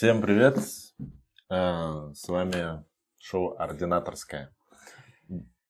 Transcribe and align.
Всем 0.00 0.22
привет! 0.22 0.56
Э, 1.50 2.10
С 2.14 2.26
вами 2.26 2.82
шоу 3.18 3.54
«Ординаторское». 3.58 4.50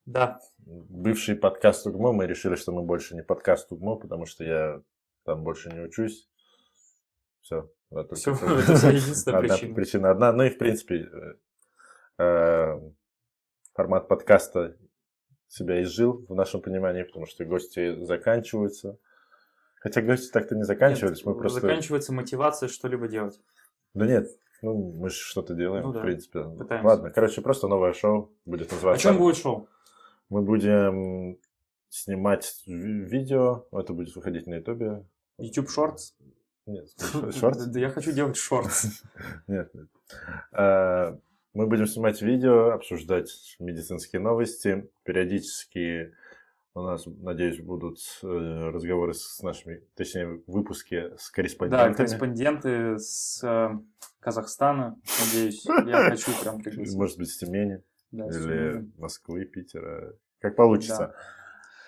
Да, 0.06 0.38
Бывший 0.58 1.34
подкаст 1.34 1.84
УГМО, 1.88 2.12
мы 2.12 2.28
решили, 2.28 2.54
что 2.54 2.70
мы 2.70 2.84
больше 2.84 3.16
не 3.16 3.24
подкаст 3.24 3.72
УГМО, 3.72 3.96
потому 3.96 4.26
что 4.26 4.44
я 4.44 4.82
там 5.24 5.42
больше 5.42 5.70
не 5.70 5.80
учусь. 5.80 6.28
Все. 7.40 7.72
все, 8.14 8.34
это 8.34 8.90
единственная 8.92 9.38
Одна 9.40 9.56
причина. 9.56 9.74
причина 9.74 10.10
одна. 10.12 10.32
Ну 10.32 10.44
и, 10.44 10.50
в 10.50 10.58
принципе, 10.58 11.08
э, 12.18 12.22
э, 12.22 12.80
формат 13.72 14.06
подкаста 14.06 14.76
себя 15.48 15.82
изжил 15.82 16.24
в 16.28 16.36
нашем 16.36 16.62
понимании, 16.62 17.02
потому 17.02 17.26
что 17.26 17.44
гости 17.44 18.04
заканчиваются. 18.04 18.96
Хотя 19.80 20.02
гости 20.02 20.30
так-то 20.30 20.54
не 20.54 20.62
заканчивались, 20.62 21.24
мы 21.24 21.32
Нет, 21.32 21.40
просто... 21.40 21.60
Заканчивается 21.62 22.12
мотивация 22.12 22.68
что-либо 22.68 23.08
делать. 23.08 23.40
Да 23.94 24.06
нет, 24.06 24.28
ну 24.62 24.92
мы 24.92 25.08
же 25.10 25.16
что-то 25.16 25.54
делаем, 25.54 25.84
Ну 25.84 25.92
да, 25.92 26.00
в 26.00 26.02
принципе. 26.02 26.44
пытаемся. 26.44 26.86
Ладно, 26.86 27.10
короче, 27.10 27.40
просто 27.42 27.68
новое 27.68 27.92
шоу 27.92 28.30
будет 28.44 28.70
О 28.72 28.74
называться... 28.76 29.02
чем 29.02 29.18
будет 29.18 29.36
шоу? 29.36 29.68
Мы 30.28 30.42
будем 30.42 31.38
снимать 31.88 32.62
ви- 32.66 33.04
видео, 33.04 33.66
это 33.72 33.92
будет 33.92 34.14
выходить 34.14 34.46
на 34.46 34.54
ютубе. 34.54 35.04
YouTube 35.38 35.66
Shorts? 35.68 36.12
Нет, 36.66 36.88
шорт? 37.34 37.58
Да 37.72 37.80
я 37.80 37.88
хочу 37.90 38.12
делать 38.12 38.36
шортс. 38.36 39.02
Нет, 39.48 39.74
нет. 39.74 39.88
А, 40.52 41.18
Мы 41.54 41.66
будем 41.66 41.86
снимать 41.86 42.22
видео, 42.22 42.70
обсуждать 42.70 43.56
медицинские 43.58 44.20
новости. 44.20 44.88
Периодически 45.02 46.14
у 46.74 46.82
нас, 46.82 47.04
надеюсь, 47.06 47.60
будут 47.60 47.98
э, 48.22 48.26
разговоры 48.26 49.12
с 49.14 49.42
нашими, 49.42 49.82
точнее, 49.96 50.40
выпуски 50.46 51.16
с 51.16 51.28
Да, 51.30 51.34
корреспондентами. 51.34 51.94
корреспонденты 51.94 52.98
с 52.98 53.42
э, 53.42 53.70
Казахстана, 54.20 54.96
надеюсь. 55.26 55.64
Я 55.66 56.10
хочу 56.10 56.30
прям. 56.42 56.60
Может 56.96 57.18
быть, 57.18 57.28
с 57.30 57.38
Тюмени 57.38 57.82
Да, 58.12 58.26
или. 58.26 58.88
Москвы, 58.98 59.44
Питера. 59.46 60.14
Как 60.40 60.56
получится. 60.56 61.14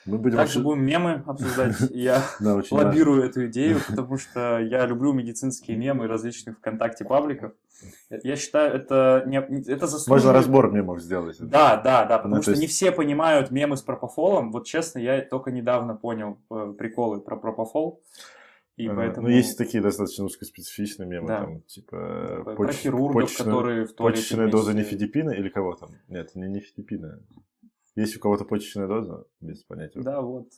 Мы 0.06 0.18
будем 0.18 0.36
Также 0.36 0.58
обсу- 0.58 0.62
будем 0.62 0.84
мемы 0.84 1.22
обсуждать. 1.26 1.76
Я 1.90 2.22
Да, 2.40 2.54
важно. 2.56 2.76
лоббирую 2.76 3.22
эту 3.22 3.46
идею, 3.46 3.78
потому 3.88 4.18
что 4.18 4.58
я 4.58 4.84
люблю 4.86 5.12
медицинские 5.12 5.76
мемы 5.76 6.08
различных 6.08 6.58
ВКонтакте 6.58 7.04
пабликов. 7.04 7.52
Я 8.22 8.36
считаю, 8.36 8.74
это, 8.74 9.24
не, 9.26 9.38
это 9.38 9.86
заслуживает... 9.86 10.08
Можно 10.08 10.32
разбор 10.32 10.72
мемов 10.72 11.00
сделать. 11.00 11.36
Да, 11.40 11.76
да, 11.76 12.04
да, 12.04 12.18
потому 12.18 12.36
Ну, 12.36 12.40
то 12.40 12.42
что 12.42 12.50
есть- 12.52 12.60
не 12.62 12.66
все 12.68 12.92
понимают 12.92 13.50
мемы 13.50 13.76
с 13.76 13.82
пропофолом. 13.82 14.52
Вот 14.52 14.66
честно, 14.66 14.98
я 14.98 15.20
только 15.22 15.50
недавно 15.50 15.94
понял 15.94 16.38
э, 16.50 16.74
приколы 16.78 17.20
про 17.20 17.36
пропофол. 17.36 18.00
И 18.76 18.88
поэтому... 18.88 19.28
Ну, 19.28 19.34
есть 19.34 19.58
такие 19.58 19.82
достаточно 19.82 20.24
узкоспецифичные 20.24 21.06
мемы, 21.08 21.28
Да. 21.28 21.40
там, 21.40 21.60
типа... 21.62 22.42
про 22.44 22.54
поч- 22.56 22.74
хирургов, 22.76 23.22
почечная- 23.24 23.44
которые 23.44 23.84
в 23.86 23.92
туалете 23.92 24.20
Почечная 24.22 24.48
доза 24.48 24.72
вместе- 24.72 24.94
нефидипина 24.96 25.30
или 25.30 25.48
кого 25.48 25.74
там? 25.74 25.90
Нет, 26.08 26.34
не 26.34 26.48
нефидипина. 26.48 27.20
Есть 27.96 28.16
у 28.16 28.20
кого-то 28.20 28.44
почечная 28.44 28.86
доза? 28.86 29.24
Без 29.40 29.62
понятия. 29.64 30.00
Да, 30.00 30.20
вот. 30.22 30.48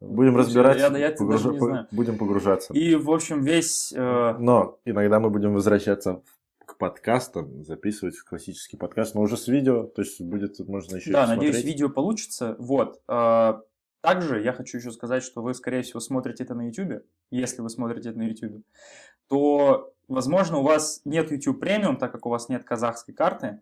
Будем 0.00 0.36
разбирать, 0.36 0.78
я- 0.78 0.96
я 0.98 1.08
это 1.08 1.24
даже 1.26 1.50
не 1.50 1.58
знаю. 1.60 1.86
будем 1.92 2.18
погружаться. 2.18 2.72
И, 2.74 2.94
в 2.96 3.10
общем, 3.10 3.42
весь... 3.42 3.92
э, 3.94 4.34
Но 4.38 4.80
иногда 4.84 5.20
мы 5.20 5.30
будем 5.30 5.54
возвращаться 5.54 6.22
к 6.66 6.76
подкастам, 6.76 7.64
записывать 7.64 8.18
классический 8.18 8.76
подкаст, 8.76 9.14
но 9.14 9.20
уже 9.22 9.36
с 9.36 9.46
видео, 9.46 9.84
то 9.84 10.02
есть 10.02 10.20
будет, 10.20 10.58
можно 10.66 10.96
еще 10.96 11.12
да, 11.12 11.26
надеюсь, 11.28 11.62
видео 11.62 11.88
получится. 11.88 12.56
Вот. 12.58 13.00
э, 13.08 13.52
Также 14.00 14.42
я 14.42 14.52
хочу 14.52 14.78
еще 14.78 14.90
сказать, 14.90 15.22
что 15.22 15.40
вы, 15.40 15.54
скорее 15.54 15.82
всего, 15.82 16.00
смотрите 16.00 16.42
это 16.42 16.54
на 16.56 16.66
YouTube. 16.66 17.04
Если 17.30 17.62
вы 17.62 17.70
смотрите 17.70 18.08
это 18.10 18.18
на 18.18 18.24
YouTube, 18.28 18.64
то, 19.28 19.94
возможно, 20.08 20.58
у 20.58 20.62
вас 20.62 21.00
нет 21.04 21.30
YouTube 21.30 21.60
премиум, 21.60 21.96
так 21.96 22.10
как 22.10 22.26
у 22.26 22.28
вас 22.28 22.48
нет 22.48 22.64
казахской 22.64 23.14
карты 23.14 23.60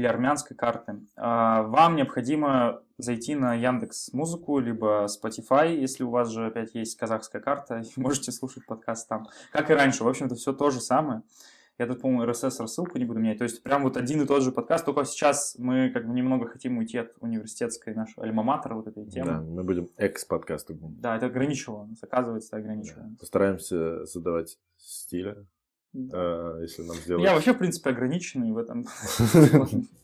или 0.00 0.06
армянской 0.06 0.56
карты. 0.56 1.00
А, 1.16 1.62
Вам 1.62 1.94
необходимо 1.96 2.82
зайти 2.96 3.34
на 3.34 3.54
Яндекс 3.54 4.12
Музыку, 4.14 4.58
либо 4.58 5.06
Spotify, 5.06 5.76
если 5.76 6.04
у 6.04 6.10
вас 6.10 6.30
же 6.30 6.46
опять 6.46 6.74
есть 6.74 6.96
казахская 6.96 7.42
карта, 7.42 7.82
и 7.96 8.00
можете 8.00 8.32
слушать 8.32 8.64
подкаст 8.66 9.08
там. 9.08 9.28
Как 9.52 9.70
и 9.70 9.74
раньше, 9.74 10.04
в 10.04 10.08
общем-то, 10.08 10.34
все 10.34 10.52
то 10.52 10.70
же 10.70 10.80
самое. 10.80 11.22
Я 11.78 11.86
тут, 11.86 12.00
по-моему, 12.02 12.30
RSS 12.30 12.60
рассылку 12.60 12.98
не 12.98 13.06
буду 13.06 13.20
менять. 13.20 13.38
То 13.38 13.44
есть 13.44 13.62
прям 13.62 13.82
вот 13.84 13.96
один 13.96 14.20
и 14.22 14.26
тот 14.26 14.42
же 14.42 14.52
подкаст, 14.52 14.84
только 14.84 15.04
сейчас 15.04 15.56
мы 15.58 15.90
как 15.90 16.06
бы 16.06 16.12
немного 16.12 16.46
хотим 16.46 16.76
уйти 16.78 16.98
от 16.98 17.12
университетской 17.20 17.94
нашей 17.94 18.22
альма-матера 18.22 18.74
вот 18.74 18.86
этой 18.86 19.06
темы. 19.06 19.26
Да, 19.26 19.40
мы 19.40 19.64
будем 19.64 19.88
экс-подкастом. 19.96 20.78
Да, 20.98 21.16
это 21.16 21.26
ограничивало 21.26 21.86
нас, 21.86 22.02
оказывается, 22.02 22.56
ограничивало. 22.56 23.04
Да. 23.04 23.16
Постараемся 23.20 24.04
задавать 24.04 24.58
стиля, 24.76 25.46
Да. 25.92 26.56
э, 26.58 26.62
если 26.62 26.82
нам 26.82 26.96
сделать... 26.96 27.24
Я 27.24 27.34
вообще, 27.34 27.52
в 27.52 27.58
принципе, 27.58 27.90
ограниченный 27.90 28.52
в 28.52 28.58
этом. 28.58 28.86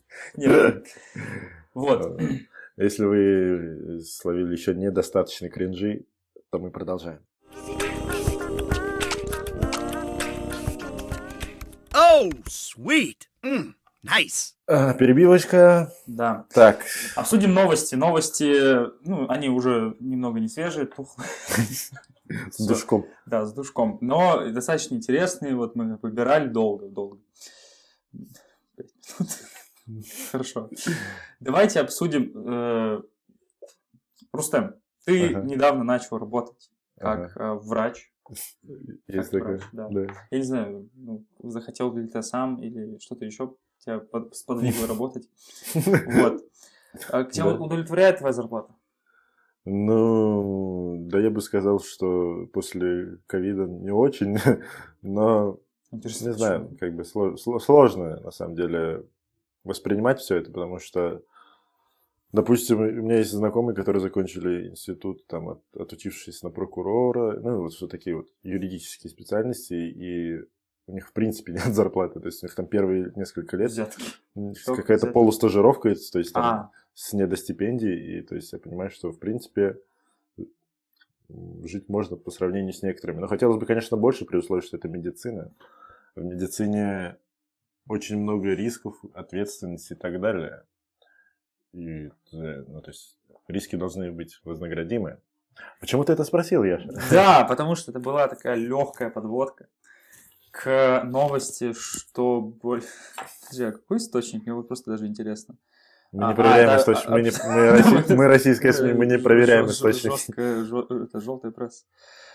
Вот. 1.73 2.19
Если 2.75 3.05
вы 3.05 4.01
словили 4.03 4.51
еще 4.51 4.73
недостаточно 4.73 5.47
кринжи, 5.47 6.05
то 6.49 6.57
мы 6.57 6.71
продолжаем. 6.71 7.19
Oh, 11.93 12.31
sweet. 12.47 13.27
Mm, 13.43 13.73
nice. 14.07 14.53
А, 14.67 14.93
перебивочка. 14.93 15.91
Да. 16.07 16.45
Так, 16.53 16.83
Обсудим 17.15 17.53
новости. 17.53 17.95
Новости, 17.95 19.05
ну, 19.07 19.29
они 19.29 19.49
уже 19.49 19.95
немного 19.99 20.39
не 20.39 20.47
свежие, 20.49 20.85
тухлые. 20.85 21.29
с 22.51 22.65
душком. 22.67 23.05
Да, 23.25 23.45
с 23.45 23.53
душком. 23.53 23.97
Но 24.01 24.49
достаточно 24.51 24.95
интересные. 24.95 25.55
Вот 25.55 25.75
мы 25.75 25.97
выбирали 26.01 26.47
долго-долго. 26.47 27.19
Хорошо. 30.31 30.69
Давайте 31.39 31.79
обсудим. 31.79 32.31
э, 32.35 33.01
Рустем, 34.33 34.75
ты 35.05 35.33
недавно 35.33 35.83
начал 35.83 36.17
работать 36.17 36.69
как 36.99 37.35
э, 37.37 37.53
врач. 37.53 38.11
Есть 39.07 39.29
Как 39.29 39.39
такое. 39.39 39.57
врач, 39.57 39.61
да. 39.71 39.87
Да. 39.89 40.01
Я 40.31 40.37
не 40.37 40.43
знаю, 40.43 40.89
ну, 40.95 41.25
захотел 41.43 41.95
ли 41.95 42.07
ты 42.07 42.21
сам 42.21 42.61
или 42.61 42.97
что-то 42.99 43.23
еще 43.23 43.55
тебя 43.79 43.99
под- 43.99 44.35
сподвигло 44.35 44.87
работать. 44.87 45.29
Вот. 45.75 46.43
А 47.11 47.23
тебя 47.25 47.45
Да. 47.45 47.55
удовлетворяет 47.55 48.17
твоя 48.19 48.33
зарплата? 48.33 48.73
Ну, 49.65 50.97
да 51.09 51.19
я 51.19 51.29
бы 51.29 51.41
сказал, 51.41 51.79
что 51.81 52.47
после 52.53 53.17
ковида 53.27 53.65
не 53.65 53.91
очень, 53.91 54.37
но 55.01 55.59
Интересно, 55.91 56.27
не 56.29 56.33
знаю, 56.33 56.61
почему? 56.61 56.77
как 56.79 56.95
бы 56.95 57.01
сло- 57.03 57.35
сло- 57.35 57.59
сложно 57.59 58.19
на 58.21 58.31
самом 58.31 58.55
деле 58.55 59.05
воспринимать 59.65 60.19
все 60.21 60.37
это, 60.37 60.51
потому 60.51 60.79
что, 60.79 61.21
допустим, 62.31 62.79
у 62.79 62.83
меня 62.85 63.17
есть 63.17 63.31
знакомые, 63.31 63.75
которые 63.75 64.01
закончили 64.01 64.69
институт, 64.69 65.27
там, 65.27 65.49
от- 65.49 65.63
отучившись 65.77 66.43
на 66.43 66.49
прокурора, 66.49 67.37
ну, 67.41 67.61
вот 67.63 67.73
все 67.73 67.87
такие 67.87 68.15
вот 68.15 68.27
юридические 68.43 69.11
специальности, 69.11 69.73
и 69.73 70.39
у 70.87 70.93
них, 70.93 71.07
в 71.07 71.13
принципе, 71.13 71.51
нет 71.53 71.73
зарплаты, 71.73 72.19
то 72.19 72.25
есть 72.25 72.41
у 72.43 72.47
них 72.47 72.55
там 72.55 72.65
первые 72.65 73.11
несколько 73.15 73.57
лет 73.57 73.71
какая-то 74.65 75.07
полустажировка, 75.07 75.93
то 76.11 76.19
есть 76.19 76.33
там 76.33 76.43
А, 76.43 76.71
с 76.93 77.13
недостипендией, 77.13 78.19
и 78.19 78.21
то 78.21 78.35
есть 78.35 78.51
я 78.53 78.59
понимаю, 78.59 78.89
что, 78.89 79.11
в 79.11 79.19
принципе, 79.19 79.77
жить 81.29 81.89
можно 81.89 82.15
по 82.15 82.31
сравнению 82.31 82.73
с 82.73 82.81
некоторыми. 82.81 83.19
Но 83.19 83.27
хотелось 83.27 83.59
бы, 83.59 83.65
конечно, 83.65 83.97
больше, 83.97 84.25
при 84.25 84.37
условии, 84.37 84.61
что 84.61 84.77
это 84.77 84.87
медицина. 84.87 85.53
В 86.15 86.23
медицине 86.23 87.17
очень 87.89 88.17
много 88.17 88.53
рисков, 88.53 88.95
ответственности 89.13 89.93
и 89.93 89.95
так 89.95 90.21
далее. 90.21 90.63
И, 91.73 92.07
э, 92.07 92.09
ну, 92.31 92.81
то 92.81 92.89
есть, 92.89 93.19
риски 93.47 93.75
должны 93.75 94.11
быть 94.11 94.39
вознаградимы. 94.45 95.19
Почему 95.81 96.03
ты 96.05 96.13
это 96.13 96.23
спросил, 96.23 96.63
Яша? 96.63 96.89
Да, 97.11 97.43
потому 97.49 97.75
что 97.75 97.91
это 97.91 97.99
была 97.99 98.27
такая 98.29 98.55
легкая 98.55 99.09
подводка 99.09 99.67
к 100.51 101.01
новости, 101.05 101.73
что... 101.73 102.41
боль- 102.41 102.83
Подожди, 103.41 103.63
а 103.63 103.71
какой 103.71 103.97
источник? 103.97 104.43
Мне 104.43 104.53
вот 104.53 104.67
просто 104.67 104.91
даже 104.91 105.07
интересно. 105.07 105.55
Мы 106.11 106.23
А, 106.25 106.29
не 106.29 106.35
проверяем 106.35 106.69
а, 106.69 106.77
источники. 106.77 107.07
а, 107.07 107.11
Мы, 107.11 107.21
не- 107.21 107.29
а, 107.29 107.49
мы 107.49 107.69
россий- 107.79 108.15
мы 108.15 108.27
российская 108.27 108.73
СМИ, 108.73 108.93
мы 108.93 109.05
не 109.05 109.17
проверяем 109.19 109.67
жё- 109.67 110.87
это 111.03 111.19
желтая 111.19 111.51
пресса. 111.51 111.83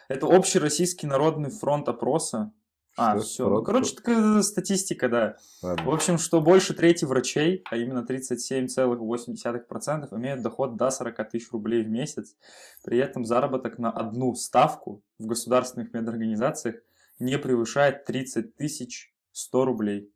Это 0.09 0.27
общероссийский 0.27 1.09
народный 1.09 1.51
фронт 1.51 1.89
опроса. 1.89 2.53
А, 2.99 3.17
Что? 3.17 3.25
все. 3.27 3.49
Ну, 3.49 3.63
короче, 3.63 3.95
такая 3.97 4.43
статистика, 4.43 5.09
да. 5.09 5.37
Ладно. 5.63 5.85
В 5.87 5.91
общем, 5.95 6.19
что 6.19 6.43
больше 6.43 6.75
трети 6.75 7.07
врачей, 7.07 7.63
а 7.71 7.77
именно 7.79 8.05
37,8%, 8.07 10.15
имеют 10.19 10.43
доход 10.43 10.77
до 10.77 10.91
40 10.91 11.31
тысяч 11.31 11.51
рублей 11.53 11.83
в 11.85 11.89
месяц. 11.89 12.37
При 12.85 12.99
этом 12.99 13.25
заработок 13.25 13.79
на 13.79 13.91
одну 13.91 14.35
ставку 14.35 15.01
в 15.19 15.25
государственных 15.27 15.95
медорганизациях 15.95 16.75
не 17.19 17.39
превышает 17.39 18.05
30 18.05 18.57
тысяч 18.57 19.13
100 19.33 19.65
рублей. 19.65 20.13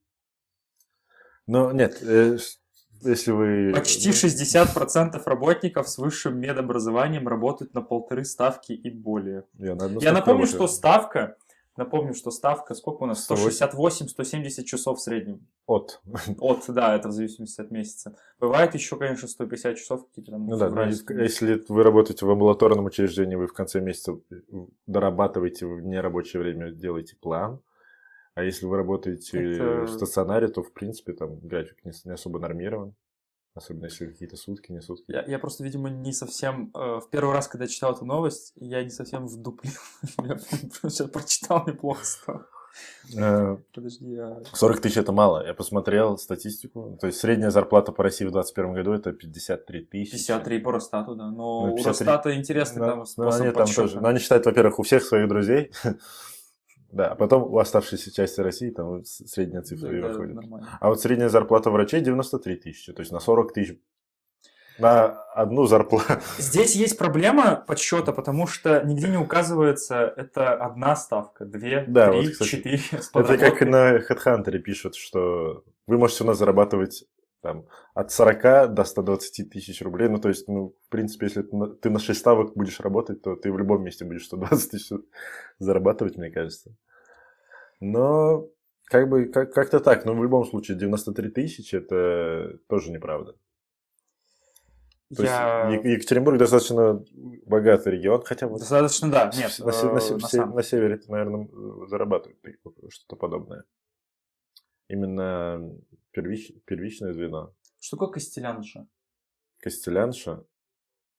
Но 1.47 1.73
нет, 1.73 1.99
э, 2.03 2.39
если 3.03 3.31
вы... 3.31 3.73
Почти 3.75 4.11
60% 4.11 5.23
работников 5.25 5.89
с 5.89 5.99
высшим 5.99 6.39
медобразованием 6.41 7.29
работают 7.29 7.75
на 7.75 7.83
полторы 7.83 8.25
ставки 8.25 8.73
и 8.73 8.91
более. 8.91 9.45
Я, 9.59 9.75
на 9.75 9.85
Я 10.01 10.13
напомню, 10.13 10.43
работаю. 10.43 10.47
что 10.47 10.67
ставка 10.67 11.37
Напомню, 11.77 12.15
что 12.15 12.31
ставка, 12.31 12.75
сколько 12.75 13.03
у 13.03 13.07
нас? 13.07 13.29
168-170 13.31 14.65
часов 14.65 14.99
в 14.99 15.03
среднем. 15.03 15.47
От. 15.67 16.01
От, 16.39 16.65
да, 16.69 16.97
это 16.97 17.09
в 17.09 17.13
зависимости 17.13 17.61
от 17.61 17.71
месяца. 17.71 18.17
Бывает 18.41 18.75
еще, 18.75 18.97
конечно, 18.97 19.29
150 19.29 19.77
часов 19.77 20.07
какие-то 20.07 20.33
там. 20.33 20.47
Ну 20.47 20.57
да, 20.57 20.69
февральские. 20.69 21.23
если 21.23 21.63
вы 21.69 21.83
работаете 21.83 22.25
в 22.25 22.31
амбулаторном 22.31 22.87
учреждении, 22.87 23.37
вы 23.37 23.47
в 23.47 23.53
конце 23.53 23.81
месяца 23.81 24.19
дорабатываете 24.87 25.67
в 25.67 25.81
нерабочее 25.83 26.43
время, 26.43 26.71
делаете 26.71 27.17
план. 27.21 27.61
А 28.35 28.43
если 28.43 28.67
вы 28.67 28.77
работаете 28.77 29.57
Это- 29.57 29.83
в 29.83 29.89
стационаре, 29.89 30.49
то, 30.49 30.63
в 30.63 30.73
принципе, 30.73 31.13
там 31.13 31.39
график 31.41 31.85
не, 31.85 31.93
не 32.05 32.13
особо 32.13 32.39
нормирован. 32.39 32.95
Особенно 33.57 33.87
если 33.87 34.07
какие-то 34.07 34.37
сутки, 34.37 34.71
не 34.71 34.83
сутки. 34.83 35.11
Я, 35.11 35.25
я 35.27 35.39
просто, 35.39 35.65
видимо, 35.65 35.89
не 35.89 36.13
совсем... 36.13 36.71
э, 36.75 37.01
в 37.01 37.09
первый 37.11 37.33
раз, 37.35 37.49
когда 37.49 37.67
читал 37.67 37.95
эту 37.95 38.05
новость, 38.05 38.53
я 38.57 38.85
не 38.85 38.91
совсем 38.91 39.27
вдуплил. 39.27 39.73
Я 40.23 40.39
сейчас 40.39 41.09
прочитал, 41.09 41.65
мне 41.65 41.73
плохо 41.73 42.05
стало. 42.05 42.47
Э, 43.17 43.57
Подожди, 43.75 44.15
а... 44.19 44.43
40 44.53 44.81
тысяч 44.81 44.99
это 44.99 45.11
мало. 45.13 45.47
Я 45.47 45.55
посмотрел 45.55 46.19
статистику. 46.19 46.99
То 47.01 47.07
есть 47.07 47.19
средняя 47.19 47.51
зарплата 47.51 47.93
по 47.93 48.03
России 48.03 48.27
в 48.27 48.31
2021 48.33 48.75
году 48.75 48.93
это 48.93 49.13
53 49.13 49.81
тысячи. 49.87 50.13
53 50.13 50.59
по 50.59 50.73
Росстату, 50.73 51.15
да. 51.15 51.31
Но 51.31 51.67
Ну, 51.69 51.73
у 51.73 51.77
53. 51.77 51.85
Росстата 51.89 52.37
интересный 52.37 52.81
Ну, 52.81 52.87
там 52.87 52.99
ну, 52.99 53.05
способ 53.07 53.41
они 53.41 53.51
там 53.53 53.63
подсчёта. 53.63 53.83
тоже. 53.89 54.01
Но 54.03 54.09
они 54.09 54.19
считают, 54.19 54.45
во-первых, 54.45 54.79
у 54.79 54.83
всех 54.83 55.03
своих 55.03 55.29
друзей. 55.29 55.73
Да, 56.93 57.09
а 57.09 57.15
потом 57.15 57.43
у 57.43 57.59
оставшейся 57.59 58.13
части 58.15 58.41
России 58.41 58.71
там 58.71 59.05
средняя 59.05 59.63
цифра 59.63 59.97
и 59.97 60.01
Да, 60.01 60.09
выходит. 60.09 60.35
нормально. 60.35 60.69
А 60.81 60.89
вот 60.89 61.01
средняя 61.01 61.29
зарплата 61.29 61.71
врачей 61.71 62.01
93 62.01 62.57
тысячи, 62.57 62.93
то 62.93 63.01
есть 63.01 63.13
на 63.13 63.21
40 63.21 63.53
тысяч 63.53 63.79
на 64.79 65.07
одну 65.35 65.67
зарплату. 65.67 66.21
Здесь 66.39 66.77
есть 66.77 66.99
проблема 66.99 67.65
подсчета, 67.67 68.13
потому 68.13 68.47
что 68.47 68.83
нигде 68.85 69.09
не 69.09 69.17
указывается, 69.17 70.13
это 70.17 70.55
одна 70.55 70.95
ставка, 70.97 71.45
две, 71.47 71.85
Да, 71.89 72.11
три, 72.11 72.21
вот, 72.23 72.33
кстати, 72.33 72.49
четыре. 72.49 72.81
Это 73.15 73.39
как 73.39 73.61
на 73.63 73.97
HeadHunter 73.97 74.59
пишут, 74.59 74.95
что 74.95 75.65
вы 75.87 75.99
можете 75.99 76.25
у 76.25 76.27
нас 76.27 76.39
зарабатывать 76.39 77.05
там, 77.47 77.65
от 77.95 78.11
40 78.11 78.75
до 78.75 78.85
120 78.85 79.51
тысяч 79.51 79.83
рублей. 79.83 80.09
Ну, 80.09 80.19
то 80.19 80.29
есть, 80.29 80.49
ну, 80.49 80.75
в 80.87 80.89
принципе, 80.89 81.27
если 81.27 81.43
ты 81.43 81.57
на, 81.57 81.67
ты 81.69 81.91
на 81.91 81.99
6 81.99 82.19
ставок 82.19 82.55
будешь 82.57 82.81
работать, 82.81 83.23
то 83.23 83.37
ты 83.37 83.53
в 83.53 83.59
любом 83.59 83.85
месте 83.85 84.05
будешь 84.05 84.27
120 84.27 84.71
тысяч 84.71 84.93
зарабатывать, 85.59 86.17
мне 86.17 86.31
кажется. 86.31 86.75
Но 87.81 88.49
как 88.85 89.09
бы 89.09 89.27
как- 89.27 89.53
как-то 89.53 89.79
так. 89.81 90.05
Но 90.05 90.15
в 90.15 90.23
любом 90.23 90.45
случае 90.45 90.77
93 90.77 91.31
тысячи 91.31 91.77
это 91.77 92.59
тоже 92.69 92.91
неправда. 92.91 93.35
То 95.17 95.23
Я... 95.23 95.69
есть 95.71 95.85
Екатеринбург 95.85 96.37
достаточно 96.39 97.05
богатый 97.47 97.93
регион, 97.93 98.23
хотя 98.25 98.49
вот 98.49 98.59
Достаточно, 98.59 99.09
да. 99.09 99.31
Нет, 99.37 99.57
на, 99.61 99.67
на 99.67 99.71
э, 99.71 99.93
на 99.93 100.01
се- 100.01 100.19
самом- 100.19 100.57
на 100.57 100.63
севере, 100.65 101.01
наверное, 101.07 101.49
зарабатывают 101.87 102.41
так- 102.43 102.55
что-то 102.91 103.15
подобное. 103.15 103.63
Именно 104.89 105.73
первич- 106.17 106.59
первичное 106.65 107.13
звено. 107.13 107.53
Что 107.81 107.97
такое 107.97 108.15
костелянша? 108.15 108.87
Костелянша, 109.59 110.45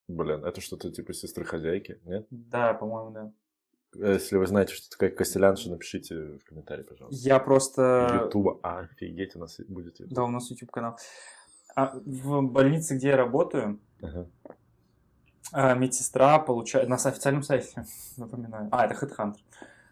блин, 0.08 0.44
это 0.46 0.62
что-то 0.62 0.92
типа 0.92 1.14
сестры 1.14 1.46
хозяйки, 1.46 2.00
нет? 2.04 2.28
Да, 2.30 2.74
по-моему, 2.74 3.12
да. 3.12 3.32
Если 3.96 4.38
вы 4.38 4.46
знаете, 4.48 4.74
что 4.74 4.90
такое 4.90 5.10
костелянша, 5.10 5.70
напишите 5.70 6.16
в 6.38 6.44
комментарии, 6.44 6.84
пожалуйста. 6.84 7.28
Я 7.28 7.40
просто... 7.40 8.22
Ютуба, 8.26 8.60
а, 8.62 8.80
офигеть, 8.80 9.36
у 9.36 9.40
нас 9.40 9.60
будет 9.68 10.00
YouTube. 10.00 10.14
Да, 10.14 10.24
у 10.24 10.28
нас 10.28 10.50
YouTube 10.52 10.72
канал. 10.72 10.98
А 11.76 11.94
в 12.06 12.42
больнице, 12.42 12.96
где 12.96 13.10
я 13.10 13.18
работаю, 13.18 13.80
Ага. 14.02 14.28
а, 15.52 15.74
медсестра 15.76 16.38
получает... 16.40 16.90
На 16.90 16.96
официальном 16.96 17.44
сайте, 17.44 17.86
напоминаю. 18.18 18.68
А, 18.72 18.86
это 18.86 18.94
HeadHunter. 19.06 19.38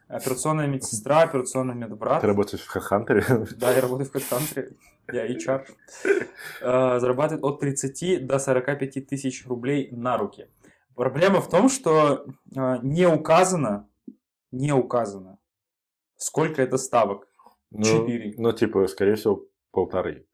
Операционная 0.08 0.68
медсестра, 0.68 1.22
операционный 1.24 1.74
медбрат. 1.74 2.22
Ты 2.22 2.28
работаешь 2.28 2.62
в 2.62 2.68
Хахантере? 2.68 3.24
Да, 3.58 3.72
я 3.72 3.82
работаю 3.82 4.08
в 4.10 4.14
HeadHunter. 4.14 4.76
Я 5.12 5.28
HR. 5.28 5.66
Э, 6.62 7.00
Зарабатывает 7.00 7.44
от 7.44 7.60
30 7.60 8.26
до 8.26 8.40
45 8.40 9.08
тысяч 9.08 9.46
рублей 9.46 9.90
на 9.92 10.18
руки. 10.18 10.50
Проблема 10.96 11.42
в 11.42 11.50
том, 11.50 11.70
что 11.70 12.26
э, 12.56 12.78
не 12.82 13.08
указано, 13.08 13.90
не 14.52 14.72
указано, 14.72 15.40
сколько 16.18 16.62
это 16.62 16.78
ставок. 16.78 17.28
Ну, 17.72 17.84
Четыре. 17.84 18.34
Ну, 18.38 18.54
типа, 18.54 18.88
скорее 18.88 19.16
всего, 19.16 19.46
полторы. 19.72 20.26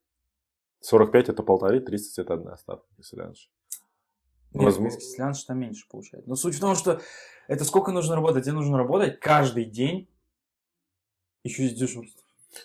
45 0.81 1.29
это 1.29 1.43
полторы, 1.43 1.79
30 1.79 2.19
это 2.19 2.33
одна 2.35 2.57
ставка 2.57 2.87
костелянша. 2.95 3.49
Нет, 4.53 4.63
Возможно. 4.65 4.97
Костелянш 4.97 5.43
там 5.43 5.59
меньше 5.59 5.87
получает. 5.89 6.27
Но 6.27 6.35
суть 6.35 6.55
в 6.55 6.59
том, 6.59 6.75
что 6.75 7.01
это 7.47 7.63
сколько 7.65 7.91
нужно 7.91 8.15
работать? 8.15 8.43
Тебе 8.43 8.53
нужно 8.53 8.77
работать 8.77 9.19
каждый 9.19 9.65
день, 9.65 10.09
еще 11.43 11.63
из 11.63 11.73
дежурств. 11.73 12.20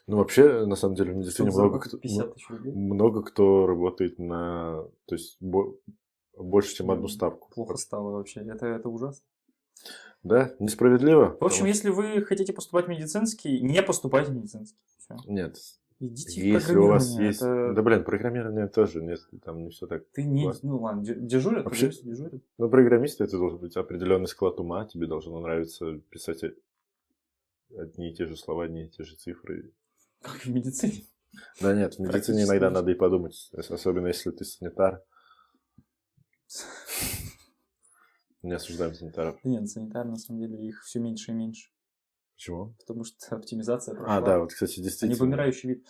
Ну, 0.07 0.17
вообще, 0.17 0.67
на 0.67 0.77
самом 0.77 0.95
деле, 0.97 1.13
в 1.13 1.17
медицине 1.17 1.51
много 1.51 1.79
кто, 1.79 1.97
50 1.99 2.35
тысяч 2.35 2.51
рублей. 2.51 2.73
много 2.75 3.23
кто 3.23 3.67
работает 3.67 4.19
на... 4.19 4.85
То 5.07 5.15
есть, 5.15 5.37
бо- 5.41 5.75
больше, 6.37 6.75
чем 6.77 6.91
одну 6.91 7.09
ставку. 7.09 7.49
Плохо 7.55 7.77
стало 7.77 8.11
вообще. 8.13 8.41
Это, 8.41 8.67
это 8.67 8.89
ужасно. 8.89 9.25
Да? 10.23 10.53
Несправедливо? 10.59 11.37
В 11.41 11.45
общем, 11.45 11.67
если 11.67 11.91
вы 11.91 12.23
хотите 12.25 12.53
поступать 12.53 12.87
в 12.87 12.89
медицинский, 12.89 13.61
не 13.61 13.83
поступайте 13.83 14.33
в 14.33 14.35
медицинский. 14.35 14.79
Всё. 14.99 15.17
Нет. 15.31 15.57
Идите 15.99 16.41
в 16.43 16.45
Если 16.45 16.77
у 16.77 16.89
вас 16.89 17.19
есть... 17.19 17.41
это- 17.41 17.73
Да, 17.75 17.83
блин, 17.83 18.05
программирование 18.05 18.67
тоже 18.67 19.03
нет, 19.03 19.21
там 19.45 19.63
не 19.65 19.71
все 19.71 19.87
так. 19.87 20.03
Ты 20.13 20.25
не... 20.25 20.43
Классно. 20.43 20.69
Ну 20.71 20.79
ладно, 20.83 21.03
де- 21.05 21.15
дежурят, 21.15 21.65
Вообще- 21.65 21.91
дежурят. 21.91 22.43
Ну, 22.59 22.69
программист 22.69 23.21
это 23.23 23.39
должен 23.39 23.61
быть 23.61 23.77
определенный 23.79 24.27
склад 24.27 24.61
ума, 24.61 24.85
тебе 24.85 25.07
должно 25.07 25.41
нравиться 25.41 25.99
писать 26.11 26.43
одни 27.77 28.11
и 28.11 28.15
те 28.15 28.27
же 28.27 28.37
слова, 28.37 28.65
одни 28.65 28.87
и 28.87 28.91
те 28.91 29.05
же 29.05 29.17
цифры. 29.17 29.73
Как 30.23 30.45
в 30.45 30.47
медицине. 30.51 31.05
Да 31.61 31.75
нет, 31.75 31.95
в 31.95 31.99
медицине 32.01 32.45
иногда 32.45 32.71
надо 32.71 32.91
и 32.91 32.95
подумать, 32.95 33.51
ос- 33.53 33.71
особенно 33.71 34.07
если 34.09 34.31
ты 34.31 34.45
санитар. 34.45 35.03
Не 38.43 38.53
осуждаем 38.53 38.95
санитаров. 38.95 39.39
Нет, 39.45 39.69
санитары, 39.69 40.09
на 40.09 40.17
самом 40.17 40.41
деле, 40.41 40.67
их 40.69 40.83
все 40.85 41.01
меньше 41.01 41.33
и 41.33 41.35
меньше. 41.35 41.71
Почему? 42.37 42.75
Потому 42.79 43.05
что 43.05 43.35
оптимизация 43.35 43.95
прошла. 43.95 44.17
А, 44.19 44.21
да, 44.21 44.39
вот, 44.39 44.53
кстати, 44.53 44.75
Они 44.79 44.85
действительно. 44.85 45.19
вымирающий 45.19 45.69
вид. 45.71 45.87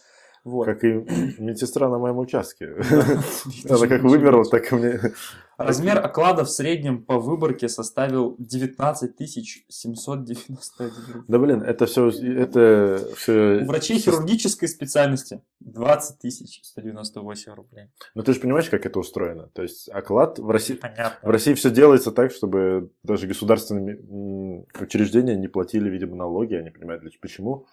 Вот. 0.46 0.64
Как 0.64 0.84
и 0.84 0.92
медсестра 1.38 1.88
на 1.88 1.98
моем 1.98 2.18
участке. 2.18 2.76
Она 3.68 3.86
как 3.88 4.02
вымерла, 4.02 4.44
так 4.44 4.70
и 4.70 4.76
мне... 4.76 5.00
Размер 5.58 5.98
оклада 5.98 6.44
в 6.44 6.50
среднем 6.50 7.02
по 7.02 7.18
выборке 7.18 7.68
составил 7.68 8.36
19 8.38 9.28
791 9.68 10.92
рубль. 11.12 11.24
Да 11.26 11.38
блин, 11.40 11.62
это 11.62 11.86
все, 11.86 12.10
это 12.10 13.08
все... 13.16 13.62
У 13.62 13.66
врачей 13.66 13.98
хирургической 13.98 14.68
специальности 14.68 15.40
20 15.60 16.62
198 16.62 17.52
рублей. 17.52 17.86
Ну 18.14 18.22
ты 18.22 18.32
же 18.32 18.38
понимаешь, 18.38 18.70
как 18.70 18.86
это 18.86 19.00
устроено? 19.00 19.48
То 19.52 19.62
есть 19.62 19.88
оклад 19.88 20.38
в 20.38 20.48
России... 20.48 20.74
В 20.74 20.80
Понятно. 20.80 21.18
России 21.28 21.54
все 21.54 21.70
делается 21.70 22.12
так, 22.12 22.30
чтобы 22.30 22.92
даже 23.02 23.26
государственные 23.26 24.64
учреждения 24.78 25.34
не 25.34 25.48
платили, 25.48 25.88
видимо, 25.88 26.14
налоги, 26.14 26.52
я 26.52 26.62
не 26.62 26.70
понимаю, 26.70 27.00
почему. 27.20 27.66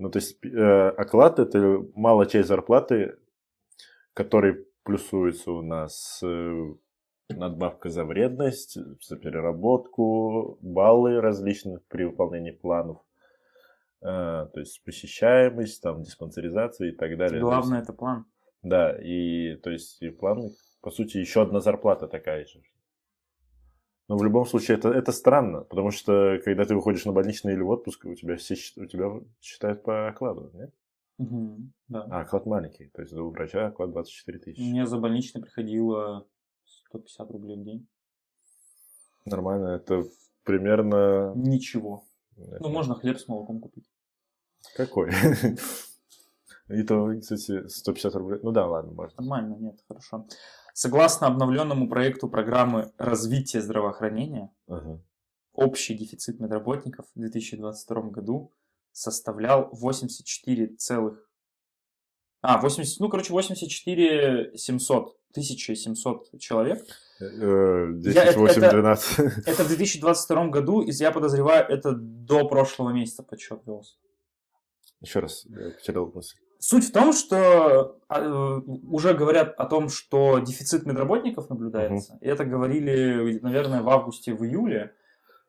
Ну, 0.00 0.08
то 0.10 0.18
есть 0.18 0.42
э, 0.42 0.88
оклад– 0.96 1.38
это 1.38 1.84
малая 1.94 2.26
часть 2.26 2.48
зарплаты, 2.48 3.18
который 4.14 4.66
плюсуется 4.82 5.52
у 5.52 5.60
нас 5.60 6.20
э, 6.22 6.74
надбавка 7.28 7.90
за 7.90 8.06
вредность, 8.06 8.78
за 9.02 9.16
переработку, 9.16 10.58
баллы 10.62 11.20
различных 11.20 11.84
при 11.88 12.04
выполнении 12.04 12.50
планов, 12.50 13.04
э, 14.00 14.06
то 14.06 14.60
есть 14.60 14.82
посещаемость, 14.84 15.82
там, 15.82 16.02
диспансеризация 16.02 16.88
и 16.88 16.92
так 16.92 17.18
далее. 17.18 17.42
Главное 17.42 17.82
это 17.82 17.92
план. 17.92 18.24
да, 18.62 18.96
и 18.98 19.56
то 19.56 19.68
есть 19.68 20.00
и 20.00 20.08
план, 20.08 20.48
по 20.80 20.90
сути, 20.90 21.18
еще 21.18 21.42
одна 21.42 21.60
зарплата 21.60 22.08
такая 22.08 22.46
же. 22.46 22.62
Но 24.10 24.16
в 24.16 24.24
любом 24.24 24.44
случае 24.44 24.76
это, 24.76 24.88
это 24.88 25.12
странно, 25.12 25.60
потому 25.60 25.92
что 25.92 26.40
когда 26.44 26.64
ты 26.64 26.74
выходишь 26.74 27.04
на 27.04 27.12
больничный 27.12 27.52
или 27.52 27.62
в 27.62 27.68
отпуск, 27.68 28.06
у 28.06 28.14
тебя 28.16 28.34
все 28.34 28.54
у 28.76 28.86
тебя 28.86 29.20
считают 29.40 29.84
по 29.84 30.08
окладу, 30.08 30.50
нет? 30.52 30.74
Мгм, 31.18 31.72
Да. 31.86 32.08
А, 32.10 32.22
оклад 32.22 32.44
маленький, 32.44 32.88
то 32.88 33.02
есть 33.02 33.12
у 33.12 33.30
врача 33.30 33.68
оклад 33.68 33.92
24 33.92 34.38
тысячи. 34.40 34.60
Мне 34.68 34.84
за 34.84 34.98
больничный 34.98 35.40
приходило 35.40 36.26
150 36.64 37.30
рублей 37.30 37.56
в 37.56 37.62
день. 37.62 37.86
Нормально, 39.26 39.76
это 39.76 40.02
примерно... 40.42 41.32
Ничего. 41.36 42.02
э, 42.36 42.56
Ну, 42.58 42.68
можно 42.68 42.96
хлеб 42.96 43.16
с 43.16 43.28
молоком 43.28 43.60
купить. 43.60 43.88
Какой? 44.74 45.12
И 46.68 46.82
то, 46.82 47.14
кстати, 47.20 47.68
150 47.68 48.14
рублей. 48.16 48.40
Ну 48.42 48.50
да, 48.50 48.66
ладно, 48.66 48.90
можно. 48.90 49.14
Нормально, 49.22 49.54
нет, 49.54 49.76
хорошо. 49.86 50.26
Согласно 50.72 51.26
обновленному 51.26 51.88
проекту 51.88 52.28
программы 52.28 52.92
развития 52.98 53.60
здравоохранения, 53.60 54.50
Ага. 54.68 55.00
общий 55.52 55.94
дефицит 55.94 56.40
медработников 56.40 57.06
в 57.14 57.18
2022 57.18 58.10
году 58.10 58.52
составлял 58.92 59.68
А, 62.42 62.58
80, 62.60 63.00
ну, 63.00 63.08
короче, 63.10 63.32
84 63.32 64.56
700, 64.56 65.16
1700 65.32 66.38
человек. 66.38 66.82
Э, 67.20 67.88
10, 67.92 68.14
Я- 68.14 68.24
это- 68.24 68.38
8, 68.38 68.62
это- 68.62 68.70
12. 68.70 69.18
Это 69.46 69.64
в 69.64 69.68
2022 69.68 70.48
году, 70.48 70.80
и 70.80 70.90
я 70.92 71.10
подозреваю, 71.12 71.66
это 71.68 71.92
до 71.92 72.48
прошлого 72.48 72.90
месяца 72.90 73.22
подсчет 73.22 73.60
велся. 73.66 73.96
Еще 75.02 75.18
раз, 75.20 75.44
я 75.50 75.70
потерял 75.70 76.10
мысль. 76.14 76.38
Суть 76.62 76.84
в 76.88 76.92
том, 76.92 77.14
что 77.14 77.96
а, 78.08 78.20
э, 78.20 78.60
уже 78.90 79.14
говорят 79.14 79.54
о 79.56 79.64
том, 79.64 79.88
что 79.88 80.38
дефицит 80.40 80.84
медработников 80.84 81.48
наблюдается. 81.48 82.18
И 82.20 82.26
это 82.26 82.44
говорили, 82.44 83.38
наверное, 83.40 83.80
в 83.82 83.88
августе, 83.88 84.34
в 84.34 84.44
июле. 84.44 84.92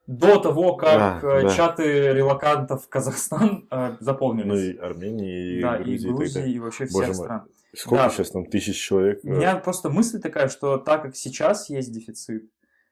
До 0.07 0.39
того, 0.39 0.75
как 0.77 1.21
Да, 1.21 1.39
э, 1.39 1.41
да. 1.43 1.49
чаты 1.49 1.83
релакантов 2.13 2.85
в 2.85 2.89
Казахстан 2.89 3.67
э, 3.69 3.89
Ну 3.89 3.97
заполнились. 3.99 4.75
и 4.75 4.77
Армении, 4.79 5.57
и 5.57 5.61
да, 5.61 5.75
и 5.77 5.83
Грузии, 5.83 6.07
и 6.07 6.11
Грузии, 6.13 6.33
далее. 6.39 6.53
и 6.55 6.59
вообще 6.59 6.85
Боже 6.85 7.05
всех 7.05 7.17
мой. 7.17 7.25
стран. 7.25 7.43
Сколько 7.75 8.03
Да. 8.03 8.09
сейчас 8.09 8.31
там 8.31 8.45
тысяч 8.45 8.77
человек? 8.81 9.19
У 9.23 9.29
меня 9.29 9.55
просто 9.57 9.89
мысль 9.89 10.19
такая, 10.21 10.47
что 10.47 10.77
так 10.77 11.03
как 11.03 11.15
сейчас 11.15 11.69
есть 11.69 11.91
дефицит, 11.93 12.49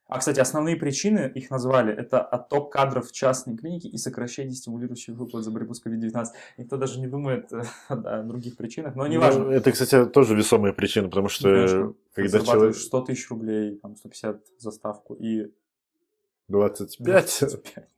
а, 0.10 0.18
кстати, 0.18 0.40
основные 0.40 0.76
причины, 0.76 1.32
их 1.36 1.52
назвали, 1.52 1.94
это 1.94 2.20
отток 2.20 2.72
кадров 2.72 3.08
в 3.08 3.12
частные 3.12 3.56
клиники 3.56 3.86
и 3.86 3.96
сокращение 3.98 4.56
стимулирующих 4.56 5.16
выплат 5.16 5.44
за 5.44 5.52
борьбу 5.52 5.76
с 5.76 5.86
COVID-19. 5.86 6.26
Никто 6.58 6.78
даже 6.78 7.00
не 7.00 7.06
думает 7.06 7.52
о 7.90 8.24
других 8.24 8.58
причинах, 8.58 8.96
но 8.96 9.04
Ну, 9.04 9.10
неважно. 9.12 9.52
это, 9.52 9.72
кстати, 9.72 10.06
тоже 10.10 10.36
весомая 10.36 10.74
причина, 10.74 11.10
потому 11.10 11.30
что 11.30 11.50
Конечно. 11.50 11.94
Ты 12.16 12.24
когда 12.24 12.40
человек... 12.40 12.46
зарабатываешь 12.48 12.84
100 12.84 13.02
тысяч 13.02 13.30
рублей, 13.30 13.76
там 13.78 13.96
150 13.96 14.42
за 14.58 14.72
ставку 14.72 15.14
и 15.14 15.54
25, 16.48 17.38
25. 17.42 17.90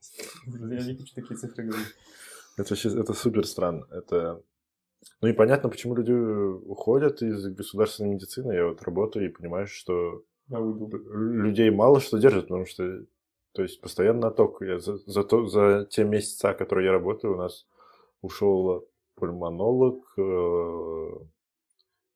Я 0.69 0.83
не 0.83 0.97
хочу 0.97 1.15
такие 1.15 1.37
цифры 1.37 1.63
говорить. 1.63 1.87
это 2.57 3.13
супер 3.13 3.47
странно. 3.47 3.87
Это... 3.89 4.41
Ну 5.21 5.29
и 5.29 5.33
понятно, 5.33 5.69
почему 5.69 5.95
люди 5.95 6.11
уходят 6.11 7.21
из 7.21 7.45
государственной 7.55 8.15
медицины. 8.15 8.51
Я 8.51 8.65
вот 8.67 8.81
работаю 8.81 9.27
и 9.27 9.29
понимаю, 9.29 9.67
что 9.67 10.25
Я 10.51 10.59
уйду. 10.59 10.89
людей 11.13 11.69
мало 11.71 11.99
что 11.99 12.17
держит, 12.19 12.47
потому 12.47 12.65
что 12.65 13.05
то 13.53 13.63
есть 13.63 13.81
постоянно 13.81 14.27
отток. 14.27 14.61
Я 14.61 14.79
за, 14.79 14.97
за, 15.05 15.23
то- 15.23 15.47
за 15.47 15.85
те 15.89 16.03
месяца, 16.03 16.53
которые 16.53 16.85
я 16.85 16.91
работаю, 16.91 17.33
у 17.33 17.37
нас 17.37 17.65
ушел 18.21 18.85
пульмонолог, 19.15 20.13
э, 20.17 21.09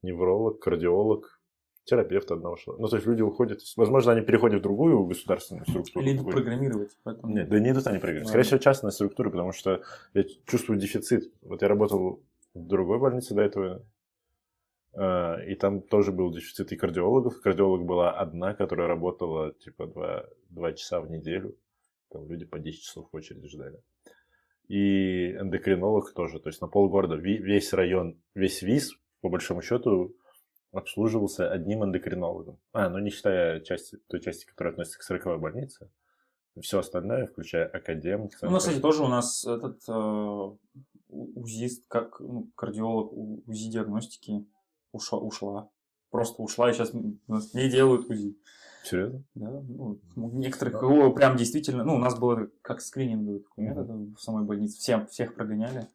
невролог, 0.01 0.59
кардиолог, 0.59 1.39
терапевт 1.83 2.31
одна 2.31 2.51
ушла. 2.51 2.75
Ну, 2.79 2.87
то 2.87 2.95
есть 2.95 3.07
люди 3.07 3.21
уходят, 3.21 3.59
возможно, 3.77 4.11
они 4.13 4.21
переходят 4.21 4.59
в 4.59 4.63
другую 4.63 5.03
государственную 5.05 5.65
структуру. 5.67 6.05
Или 6.05 6.15
идут 6.15 6.31
программировать. 6.31 6.97
поэтому- 7.03 7.33
Нет, 7.33 7.49
да 7.49 7.59
не 7.59 7.71
идут 7.71 7.87
они 7.87 7.99
программировать. 7.99 8.29
Скорее 8.29 8.43
всего, 8.43 8.57
частная 8.59 8.91
структура, 8.91 9.29
потому 9.29 9.51
что 9.51 9.81
я 10.13 10.23
чувствую 10.45 10.79
дефицит. 10.79 11.31
Вот 11.41 11.61
я 11.61 11.67
работал 11.67 12.19
в 12.53 12.59
другой 12.67 12.99
больнице 12.99 13.33
до 13.35 13.41
этого, 13.41 13.83
и 14.95 15.55
там 15.55 15.81
тоже 15.81 16.11
был 16.11 16.31
дефицит 16.31 16.71
и 16.71 16.77
кардиологов. 16.77 17.41
Кардиолог 17.41 17.85
была 17.85 18.11
одна, 18.11 18.53
которая 18.53 18.87
работала 18.87 19.53
типа 19.53 19.87
два, 19.87 20.25
два 20.49 20.73
часа 20.73 21.01
в 21.01 21.09
неделю. 21.09 21.57
Там 22.09 22.29
люди 22.29 22.45
по 22.45 22.59
10 22.59 22.81
часов 22.81 23.09
в 23.11 23.15
очереди 23.15 23.47
ждали. 23.47 23.81
И 24.67 25.31
эндокринолог 25.33 26.13
тоже. 26.13 26.39
То 26.39 26.49
есть 26.49 26.61
на 26.61 26.67
полгорода 26.67 27.15
весь 27.15 27.73
район, 27.73 28.19
весь 28.33 28.61
ВИЗ, 28.61 28.95
по 29.21 29.29
большому 29.29 29.61
счету, 29.61 30.15
обслуживался 30.71 31.49
одним 31.49 31.83
эндокринологом. 31.83 32.59
А, 32.71 32.89
ну 32.89 32.99
не 32.99 33.09
считая 33.09 33.59
части, 33.61 33.97
той 34.07 34.21
части, 34.21 34.45
которая 34.45 34.73
относится 34.73 34.99
к 34.99 35.03
40 35.03 35.39
больнице. 35.39 35.89
Все 36.61 36.79
остальное, 36.79 37.25
включая 37.25 37.67
академ. 37.67 38.29
Ну, 38.41 38.49
на 38.49 38.59
кстати, 38.59 38.79
тоже 38.79 39.03
у 39.03 39.07
нас 39.07 39.45
этот 39.45 39.81
э, 39.89 40.51
УЗИст, 41.09 41.85
как 41.89 42.21
ну, 42.21 42.49
кардиолог 42.55 43.11
у- 43.11 43.43
УЗИ 43.45 43.71
диагностики 43.71 44.45
ушла, 44.95 45.19
ушла. 45.19 45.69
Просто 46.09 46.41
ушла, 46.41 46.69
и 46.69 46.73
сейчас 46.73 46.93
не 46.93 47.69
делают 47.69 48.09
УЗИ. 48.09 48.37
Серьезно? 48.83 49.23
Да, 49.33 49.61
ну, 49.67 49.99
некоторых, 50.15 50.79
кого 50.79 51.11
прям 51.11 51.35
действительно, 51.35 51.83
ну, 51.83 51.95
у 51.95 51.97
нас 51.97 52.17
было 52.17 52.47
как 52.61 52.81
скрининговый 52.81 53.39
такой 53.39 53.65
метод 53.65 53.87
в 53.89 54.17
самой 54.19 54.43
больнице, 54.43 54.77
всем, 54.79 55.07
всех 55.07 55.33
прогоняли, 55.35 55.87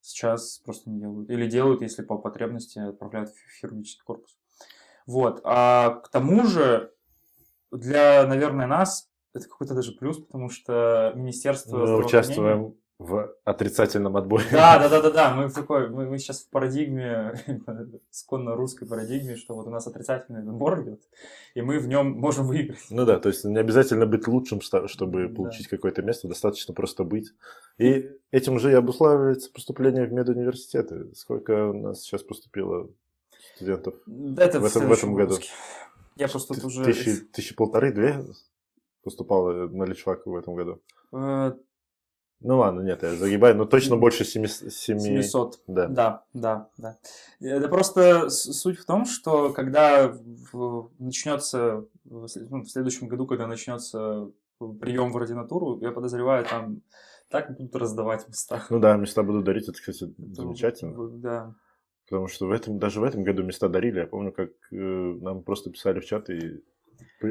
сейчас 0.00 0.58
просто 0.64 0.88
не 0.88 1.00
делают. 1.00 1.28
Или 1.28 1.48
делают, 1.50 1.82
если 1.82 2.02
по 2.02 2.16
потребности 2.16 2.78
отправляют 2.78 3.30
в 3.30 3.60
хирургический 3.60 4.02
корпус. 4.04 4.38
Вот, 5.06 5.40
а 5.44 6.00
к 6.04 6.08
тому 6.08 6.46
же, 6.46 6.92
для, 7.70 8.26
наверное, 8.26 8.66
нас 8.66 9.10
это 9.34 9.48
какой-то 9.48 9.74
даже 9.74 9.92
плюс, 9.92 10.18
потому 10.18 10.48
что 10.48 11.12
Министерство 11.14 11.76
Мы 11.78 11.86
здравоохранения- 11.86 12.06
участвуем 12.06 12.74
в 12.98 13.30
отрицательном 13.44 14.16
отборе. 14.16 14.44
Да, 14.50 14.78
да, 14.78 14.88
да, 14.88 15.02
да, 15.02 15.10
да. 15.10 15.34
Мы 15.34 15.48
в 15.48 15.52
такой, 15.54 15.90
мы, 15.90 16.06
мы 16.06 16.18
сейчас 16.18 16.40
в 16.44 16.48
парадигме, 16.50 17.34
исконно 18.10 18.54
русской 18.56 18.86
парадигме, 18.86 19.36
что 19.36 19.54
вот 19.54 19.66
у 19.66 19.70
нас 19.70 19.86
отрицательный 19.86 20.42
набор 20.42 20.82
идет, 20.82 21.02
и 21.54 21.60
мы 21.60 21.78
в 21.78 21.88
нем 21.88 22.12
можем 22.12 22.46
выиграть. 22.46 22.80
Ну 22.90 23.04
да, 23.04 23.18
то 23.18 23.28
есть 23.28 23.44
не 23.44 23.58
обязательно 23.58 24.06
быть 24.06 24.26
лучшим, 24.26 24.60
чтобы 24.62 25.28
Да. 25.28 25.34
получить 25.34 25.68
какое-то 25.68 26.00
место, 26.02 26.26
достаточно 26.26 26.72
просто 26.72 27.04
быть. 27.04 27.32
И 27.76 28.10
этим 28.30 28.58
же 28.58 28.70
и 28.70 28.74
обуславливается 28.74 29.52
поступление 29.52 30.06
в 30.06 30.12
медуниверситеты. 30.12 31.14
Сколько 31.14 31.68
у 31.68 31.72
нас 31.74 32.00
сейчас 32.00 32.22
поступило 32.22 32.88
студентов? 33.56 33.94
Да, 34.06 34.44
Это 34.44 34.58
В 34.58 34.64
этом- 34.64 34.88
в 34.88 34.92
этом 34.92 35.14
году. 35.14 35.30
выпуске. 35.34 35.50
Я 36.16 36.28
просто 36.28 36.54
тут 36.54 36.64
уже... 36.64 36.82
Тысячи, 36.82 37.16
тысячи 37.16 37.54
полторы, 37.54 37.92
две 37.92 38.24
поступало 39.04 39.68
на 39.68 39.84
Личфак 39.84 40.24
в 40.26 40.34
этом 40.34 40.54
году. 40.54 40.80
Ну 42.40 42.58
ладно, 42.58 42.80
нет, 42.82 43.02
я 43.02 43.14
загибаю, 43.14 43.56
но 43.56 43.64
точно 43.64 43.96
больше 43.96 44.24
семи... 44.24 44.46
семи- 44.46 45.22
700. 45.22 45.60
Да. 45.66 45.86
Да, 45.88 46.24
да, 46.34 46.68
да. 46.76 46.98
Это 47.40 47.68
просто 47.68 48.28
суть 48.28 48.78
в 48.78 48.84
том, 48.84 49.06
что 49.06 49.52
когда 49.52 50.14
начнется 50.98 51.86
в 52.04 52.26
ну, 52.50 52.62
в 52.62 52.68
следующем 52.68 53.08
году, 53.08 53.26
когда 53.26 53.46
начнется 53.46 54.30
прием 54.80 55.12
в 55.12 55.16
ординатуру, 55.16 55.78
я 55.80 55.92
подозреваю, 55.92 56.44
там 56.44 56.82
так 57.30 57.56
будут 57.56 57.74
раздавать 57.74 58.28
места. 58.28 58.62
Ну 58.70 58.78
да, 58.78 58.96
места 58.96 59.22
будут 59.22 59.44
дарить, 59.44 59.68
это, 59.68 59.78
кстати, 59.78 60.04
Это, 60.04 60.34
замечательно. 60.34 61.08
Да. 61.18 61.54
Потому 62.08 62.28
что 62.28 62.46
в 62.46 62.52
этом, 62.52 62.78
даже 62.78 63.00
в 63.00 63.04
этом 63.04 63.24
году 63.24 63.42
места 63.42 63.68
дарили. 63.68 64.00
Я 64.00 64.06
помню, 64.06 64.30
как 64.32 64.50
э, 64.70 64.76
нам 64.76 65.42
просто 65.42 65.70
писали 65.70 65.98
в 66.00 66.04
чат 66.04 66.30
и 66.30 66.62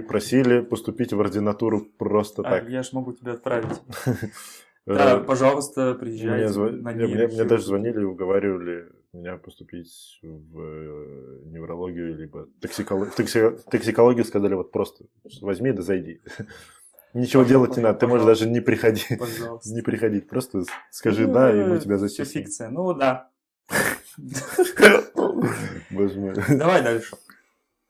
просили 0.08 0.62
поступить 0.62 1.14
в 1.14 1.20
ординатуру 1.20 1.86
просто 1.98 2.42
А, 2.42 2.50
так. 2.50 2.70
я 2.70 2.84
ж 2.84 2.92
могу 2.92 3.14
тебя 3.14 3.34
отправить. 3.34 3.82
Э, 4.88 4.94
Да, 4.94 5.20
пожалуйста, 5.20 5.82
мне, 5.92 5.94
приезжайте. 5.96 6.54
зва- 6.54 6.70
на 6.72 6.94
не, 6.94 6.96
мне- 6.98 7.06
мне 7.08 7.08
нейрохирургию. 7.16 7.48
даже 7.50 7.66
звонили 7.66 8.02
и 8.02 8.04
уговаривали 8.04 8.92
меня 9.14 9.38
поступить 9.38 10.20
в 10.22 10.60
э, 10.60 11.40
неврологию, 11.46 12.16
либо 12.16 12.48
токсиколог- 12.62 13.10
в 13.12 13.20
токси- 13.20 13.60
токсикологию 13.72 14.26
сказали 14.26 14.54
вот 14.54 14.72
просто 14.72 15.06
возьми 15.42 15.72
да 15.72 15.82
зайди. 15.82 16.22
Ничего 17.16 17.44
Пожалуйста, 17.44 17.50
делать 17.50 17.78
не 17.78 17.84
надо, 17.84 18.00
ты 18.00 18.08
можешь 18.08 18.24
пожалуйста. 18.26 18.46
даже 18.46 18.54
не 18.54 18.60
приходить. 18.60 19.08
Пожалуйста. 19.18 19.70
Не 19.74 19.82
приходить, 19.82 20.28
просто 20.28 20.64
скажи 20.92 21.26
да, 21.28 21.50
и 21.52 21.64
мы 21.66 21.80
тебя 21.80 21.96
Всё 21.98 22.08
зачислим. 22.08 22.44
фикция. 22.44 22.70
Ну 22.70 22.94
да. 22.94 23.30
Боже 25.92 26.20
мой. 26.20 26.34
Давай 26.50 26.84
дальше. 26.84 27.16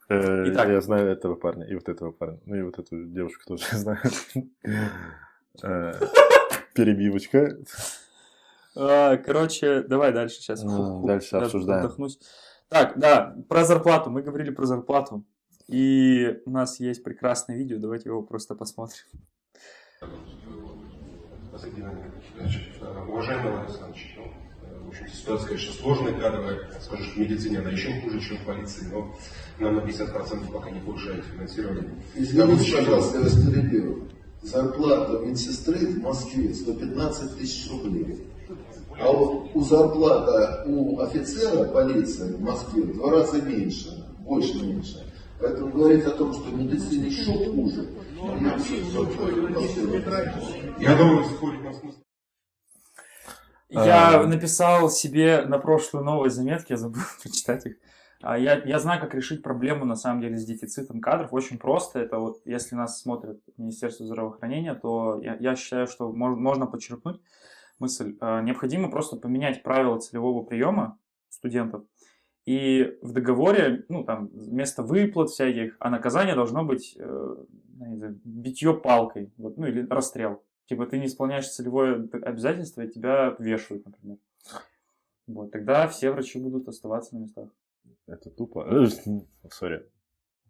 Э, 0.10 0.46
Итак. 0.50 0.70
Я 0.70 0.80
знаю 0.82 1.08
этого 1.10 1.34
парня, 1.36 1.66
и 1.66 1.74
вот 1.74 1.90
этого 1.90 2.12
парня, 2.12 2.40
ну 2.46 2.56
и 2.56 2.62
вот 2.62 2.78
эту 2.80 3.04
девушку 3.06 3.42
тоже 3.48 3.66
знаю. 3.74 4.00
Перебивочка. 6.76 7.58
А, 8.76 9.16
Короче, 9.18 9.82
давай 9.84 10.12
дальше 10.12 10.36
сейчас. 10.36 10.62
Ну, 10.62 11.06
дальше 11.08 11.38
обсуждаем. 11.38 11.86
Отдохнусь. 11.86 12.20
Так, 12.68 13.00
да, 13.00 13.36
про 13.48 13.64
зарплату. 13.64 14.10
Мы 14.10 14.22
говорили 14.22 14.52
про 14.52 14.66
зарплату. 14.66 15.24
И 15.68 16.42
у 16.46 16.52
нас 16.52 16.80
есть 16.80 17.04
прекрасное 17.04 17.58
видео. 17.58 17.80
Давайте 17.80 18.10
его 18.10 18.22
просто 18.22 18.56
посмотрим. 18.56 19.06
Уважаемый 23.08 23.52
Владимир 23.52 23.66
Александрович, 23.66 24.18
ну, 24.18 24.86
в 24.86 24.88
общем, 24.90 25.08
ситуация, 25.08 25.48
конечно, 25.48 25.74
сложная, 25.74 26.14
кадровая, 26.20 26.70
скажешь, 26.82 27.14
в 27.14 27.18
медицине 27.18 27.60
она 27.60 27.72
еще 27.72 28.02
хуже, 28.02 28.20
чем 28.20 28.38
в 28.38 28.46
полиции, 28.46 28.88
но 28.92 29.16
нам 29.60 29.76
на 29.76 29.80
50% 29.80 30.52
пока 30.52 30.70
не 30.70 30.82
повышает 30.82 31.24
финансирование. 31.24 31.96
Извините, 32.14 32.76
пожалуйста, 32.76 33.18
я 33.18 33.24
вас. 33.24 33.36
Зарплата 34.46 35.20
медсестры 35.26 35.88
в 35.88 36.02
Москве 36.04 36.54
115 36.54 37.38
тысяч 37.38 37.72
рублей. 37.72 38.28
А 39.00 39.12
у, 39.12 39.50
у 39.54 39.62
зарплата 39.62 40.64
у 40.68 41.00
офицера 41.00 41.66
полиции 41.66 42.32
в 42.34 42.42
Москве 42.42 42.84
в 42.84 42.94
два 42.94 43.12
раза 43.12 43.42
меньше, 43.42 44.06
больше 44.20 44.62
меньше. 44.62 45.12
Поэтому 45.40 45.72
говорить 45.72 46.06
о 46.06 46.12
том, 46.12 46.32
что 46.34 46.44
в 46.44 46.54
медицине 46.58 47.08
еще 47.08 47.34
хуже, 47.50 47.90
я 50.80 50.96
думаю, 50.96 51.26
спорить 51.26 51.64
на 51.64 51.74
смысл. 51.74 51.98
Я 53.70 54.22
А. 54.22 54.28
написал 54.28 54.90
себе 54.90 55.42
на 55.42 55.58
прошлую 55.58 56.06
новые 56.06 56.30
заметки, 56.30 56.72
я 56.74 56.78
забыл 56.78 57.02
прочитать 57.22 57.66
их. 57.66 57.78
А 58.22 58.38
Я, 58.38 58.64
я 58.64 58.80
знаю, 58.80 59.02
как 59.02 59.14
решить 59.14 59.44
проблему, 59.44 59.86
на 59.86 59.96
самом 59.96 60.22
деле, 60.22 60.38
с 60.38 60.46
дефицитом 60.46 61.02
кадров. 61.02 61.34
Очень 61.34 61.58
просто. 61.60 62.00
Это 62.00 62.18
вот, 62.20 62.42
если 62.46 62.76
нас 62.76 63.02
смотрит 63.02 63.42
Министерство 63.58 64.06
здравоохранения, 64.06 64.74
то 64.74 65.20
я, 65.22 65.36
я 65.40 65.56
считаю, 65.56 65.88
что 65.88 66.10
мож- 66.12 66.36
можно 66.36 66.66
подчеркнуть 66.66 67.22
мысль. 67.80 68.18
Э, 68.22 68.42
Необходимо 68.44 68.90
просто 68.90 69.18
поменять 69.18 69.64
правила 69.64 70.00
целевого 70.00 70.44
приема 70.44 71.00
студентов 71.30 71.84
И 72.46 72.98
в 73.02 73.14
договоре, 73.14 73.86
ну, 73.90 74.04
там, 74.04 74.28
вместо 74.28 74.84
выплат 74.84 75.30
всяких, 75.32 75.78
а 75.80 75.90
наказание 75.90 76.36
должно 76.36 76.64
быть 76.66 76.96
э, 77.00 77.36
ну, 77.78 78.20
битье 78.24 78.74
палкой, 78.76 79.32
вот, 79.38 79.58
ну, 79.58 79.68
или 79.68 79.88
расстрел. 79.88 80.44
Типа 80.68 80.86
ты 80.88 81.00
не 81.00 81.08
исполняешь 81.08 81.50
целевое 81.50 82.08
обязательство, 82.24 82.82
и 82.82 82.90
тебя 82.90 83.36
вешают, 83.40 83.86
например. 83.86 84.18
Вот, 85.28 85.52
тогда 85.52 85.88
все 85.88 86.12
врачи 86.12 86.40
будут 86.40 86.68
оставаться 86.68 87.16
на 87.16 87.20
местах. 87.20 87.50
Это 88.08 88.30
тупо. 88.30 88.66
Сори. 89.52 89.90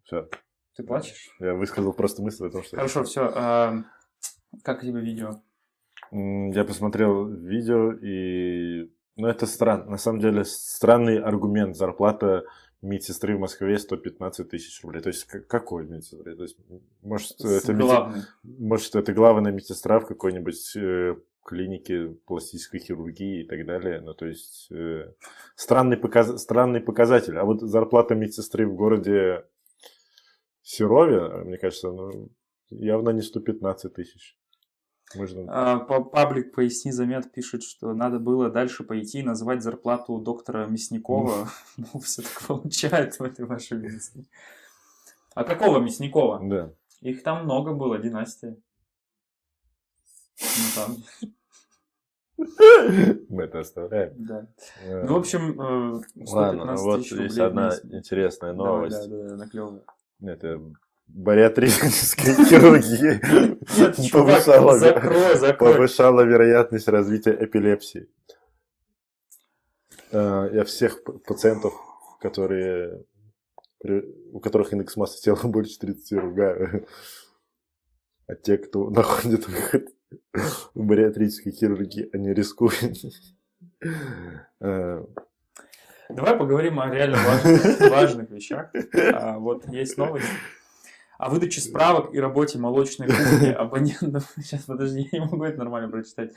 Все. 0.04 0.28
Ты 0.76 0.82
плачешь? 0.82 1.30
Я 1.40 1.54
высказал 1.54 1.92
просто 1.92 2.22
мысль 2.22 2.46
о 2.46 2.50
том, 2.50 2.62
что... 2.62 2.76
Хорошо, 2.76 3.04
все. 3.04 3.84
как 4.62 4.82
тебе 4.82 5.00
видео? 5.00 5.42
Я 6.12 6.64
посмотрел 6.64 7.26
видео 7.28 7.92
и... 7.92 8.92
Ну, 9.16 9.26
это 9.28 9.46
странно. 9.46 9.92
На 9.92 9.96
самом 9.96 10.20
деле, 10.20 10.44
странный 10.44 11.18
аргумент. 11.18 11.74
Зарплата 11.76 12.44
медсестры 12.82 13.36
в 13.36 13.40
Москве 13.40 13.78
115 13.78 14.48
тысяч 14.48 14.82
рублей. 14.84 15.00
То 15.00 15.08
есть, 15.08 15.24
какой 15.24 15.86
медсестры? 15.86 16.36
То 16.36 16.42
есть, 16.42 16.58
может, 17.02 17.40
это, 17.40 17.72
меди- 17.72 17.80
Главный. 17.80 18.20
может, 18.42 18.94
это 18.94 19.12
главная 19.14 19.52
медсестра 19.52 19.98
в 20.00 20.06
какой-нибудь 20.06 20.76
э, 20.76 21.16
клинике 21.46 22.08
пластической 22.26 22.80
хирургии 22.80 23.44
и 23.44 23.46
так 23.46 23.64
далее. 23.66 24.00
Ну, 24.00 24.14
то 24.14 24.26
есть, 24.26 24.68
э, 24.70 25.12
странный, 25.54 25.96
показ- 25.96 26.38
странный 26.38 26.80
показатель. 26.80 27.38
А 27.38 27.44
вот 27.44 27.60
зарплата 27.60 28.14
медсестры 28.14 28.66
в 28.66 28.74
городе 28.74 29.44
Серове, 30.62 31.44
мне 31.44 31.58
кажется, 31.58 31.90
ну, 31.92 32.28
явно 32.70 33.10
не 33.10 33.22
115 33.22 33.94
тысяч. 33.94 34.36
Можно... 35.14 35.44
А, 35.48 35.78
па- 35.78 36.00
Паблик 36.02 36.52
«Поясни 36.52 36.90
замет» 36.90 37.30
пишет, 37.32 37.62
что 37.62 37.94
надо 37.94 38.18
было 38.18 38.50
дальше 38.50 38.82
пойти 38.82 39.20
и 39.20 39.22
назвать 39.22 39.62
зарплату 39.62 40.18
доктора 40.18 40.66
Мясникова. 40.66 41.48
Ну, 41.76 42.00
все 42.00 42.22
так 42.22 42.42
получает 42.46 43.14
в 43.18 43.22
этой 43.22 43.44
вашей 43.46 43.78
медицине. 43.78 44.24
А 45.34 45.44
какого 45.44 45.78
Мясникова? 45.78 46.40
Да. 46.42 46.72
Их 47.02 47.22
там 47.22 47.44
много 47.44 47.72
было, 47.72 47.98
династия. 47.98 48.56
Ну, 50.40 50.46
там, 50.74 50.96
Мы 53.28 53.42
это 53.44 53.60
оставляем. 53.60 54.12
да. 54.18 54.46
Э, 54.82 55.04
Ну, 55.06 55.14
в 55.14 55.16
общем, 55.18 55.60
э, 55.60 56.02
115 56.26 56.32
Ладно, 56.34 56.76
вот 56.76 57.06
есть 57.06 57.38
одна 57.38 57.72
интересная 57.84 58.52
новость. 58.52 59.08
Да, 59.08 59.16
да, 59.16 59.28
да, 59.30 59.36
наклёвывай. 59.36 59.82
Это 60.22 60.60
Нет, 63.78 63.96
чувак, 63.96 64.44
повышала, 64.44 64.78
закрой, 64.78 65.36
закрой. 65.36 65.72
повышала 65.74 66.20
вероятность 66.22 66.88
развития 66.88 67.36
эпилепсии. 67.40 68.08
Э, 70.10 70.50
Я 70.52 70.64
всех 70.64 71.02
пациентов, 71.04 71.72
которые, 72.20 73.04
у 74.32 74.40
которых 74.40 74.72
индекс 74.72 74.96
массы 74.96 75.22
тела 75.22 75.38
больше 75.44 75.78
30, 75.78 76.12
ругаю. 76.18 76.86
А 78.26 78.34
те, 78.34 78.58
кто 78.58 78.90
находит 78.90 79.46
выход 79.46 79.88
в 80.32 80.84
бариатрической 80.84 81.52
хирургии, 81.52 82.08
они 82.12 82.32
рискуют. 82.32 82.96
Э, 84.60 85.04
Давай 86.08 86.36
поговорим 86.36 86.78
о 86.78 86.88
реально 86.88 87.18
важных, 87.18 87.80
важных 87.90 88.30
вещах. 88.30 88.70
А, 89.12 89.38
вот 89.38 89.66
есть 89.68 89.96
новость 89.98 90.26
о 91.18 91.30
выдаче 91.30 91.60
справок 91.60 92.14
и 92.14 92.20
работе 92.20 92.58
молочной 92.58 93.08
кухни 93.08 93.48
абонентам. 93.48 94.20
Сейчас, 94.36 94.64
подожди, 94.64 95.08
я 95.10 95.18
не 95.18 95.24
могу 95.24 95.44
это 95.44 95.58
нормально 95.58 95.88
прочитать. 95.88 96.32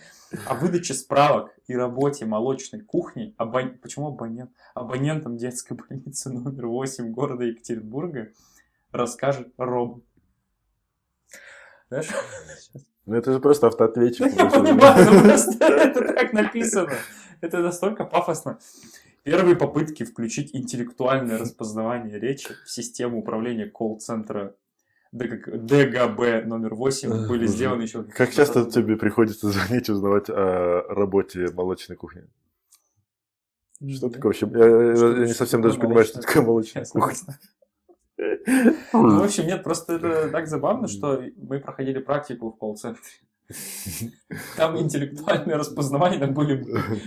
О 0.45 0.55
выдаче 0.55 0.93
справок 0.93 1.51
и 1.67 1.75
работе 1.75 2.25
молочной 2.25 2.82
кухни, 2.82 3.36
абон- 3.38 3.77
почему 3.77 4.08
абонент? 4.08 4.51
Абонентам 4.73 5.38
детской 5.38 5.75
больницы 5.75 6.29
номер 6.29 6.67
8 6.67 7.12
города 7.12 7.43
Екатеринбурга 7.43 8.32
расскажет 8.91 9.49
робот. 9.58 10.03
Знаешь? 11.89 12.10
Ну 13.10 13.15
это 13.15 13.34
же 13.34 13.39
просто 13.39 13.65
автоответчик. 13.67 14.28
Я 14.38 14.45
понимаю, 14.45 15.12
но 15.12 15.22
просто 15.24 15.65
это 15.65 16.13
так 16.13 16.32
написано. 16.32 16.91
Это 17.41 17.58
настолько 17.58 18.06
пафосно. 18.06 18.60
Первые 19.24 19.56
попытки 19.56 20.04
включить 20.06 20.56
интеллектуальное 20.56 21.39
распознавание 21.39 22.19
речи 22.19 22.50
в 22.65 22.69
систему 22.69 23.17
управления 23.17 23.65
колл-центра 23.65 24.54
ДГ- 25.12 25.58
ДГБ 25.58 26.43
номер 26.45 26.76
8 26.76 27.28
были 27.28 27.48
сделаны 27.48 27.82
еще... 27.82 28.04
Как 28.04 28.32
часто 28.32 28.69
тебе 28.69 28.95
приходится 28.95 29.50
звонить, 29.50 29.89
узнавать 29.89 30.30
о 30.30 30.84
работе 30.89 31.48
молочной 31.52 31.98
кухни? 31.98 32.26
Что 33.89 34.10
такое 34.10 34.34
вообще? 34.34 34.48
Я, 34.54 35.26
не 35.26 35.34
совсем 35.34 35.63
даже 35.63 35.80
понимаю, 35.80 36.06
что 36.06 36.22
такое 36.22 36.43
молочная 36.43 36.86
кухня. 36.86 37.39
Ну, 38.93 39.19
в 39.19 39.23
общем, 39.23 39.47
нет, 39.47 39.63
просто 39.63 39.93
это 39.93 40.29
так 40.29 40.47
забавно, 40.47 40.88
что 40.88 41.23
мы 41.38 41.60
проходили 41.60 41.99
практику 41.99 42.51
в 42.51 42.58
колл-центре. 42.58 43.01
Там 44.58 44.77
интеллектуальное 44.79 45.58
распознавание, 45.58 46.19
там 46.19 46.34
были 46.36 46.63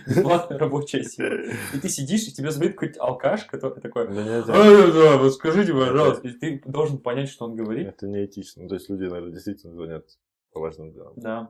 бесплатная 0.08 0.58
рабочая 0.58 1.04
сила. 1.04 1.28
И 1.74 1.78
ты 1.78 1.88
сидишь, 1.88 2.26
и 2.26 2.32
тебе 2.32 2.50
звонит 2.50 2.72
какой-то 2.74 3.00
алкаш, 3.02 3.44
который 3.44 3.80
такой, 3.80 4.08
Ну, 4.08 4.22
не, 4.22 4.28
это- 4.40 4.52
«А, 4.52 4.92
да, 4.92 5.18
вот 5.18 5.34
скажите, 5.34 5.72
пожалуйста. 5.72 6.26
И 6.28 6.32
ты 6.32 6.62
должен 6.66 6.98
понять, 6.98 7.28
что 7.28 7.44
он 7.44 7.54
говорит. 7.54 7.86
Это 7.88 8.08
неэтично. 8.08 8.66
То 8.68 8.74
есть 8.74 8.88
люди, 8.90 9.04
наверное, 9.04 9.30
действительно 9.32 9.72
звонят 9.74 10.04
по 10.52 10.60
важным 10.60 10.92
делам. 10.92 11.12
Да. 11.16 11.48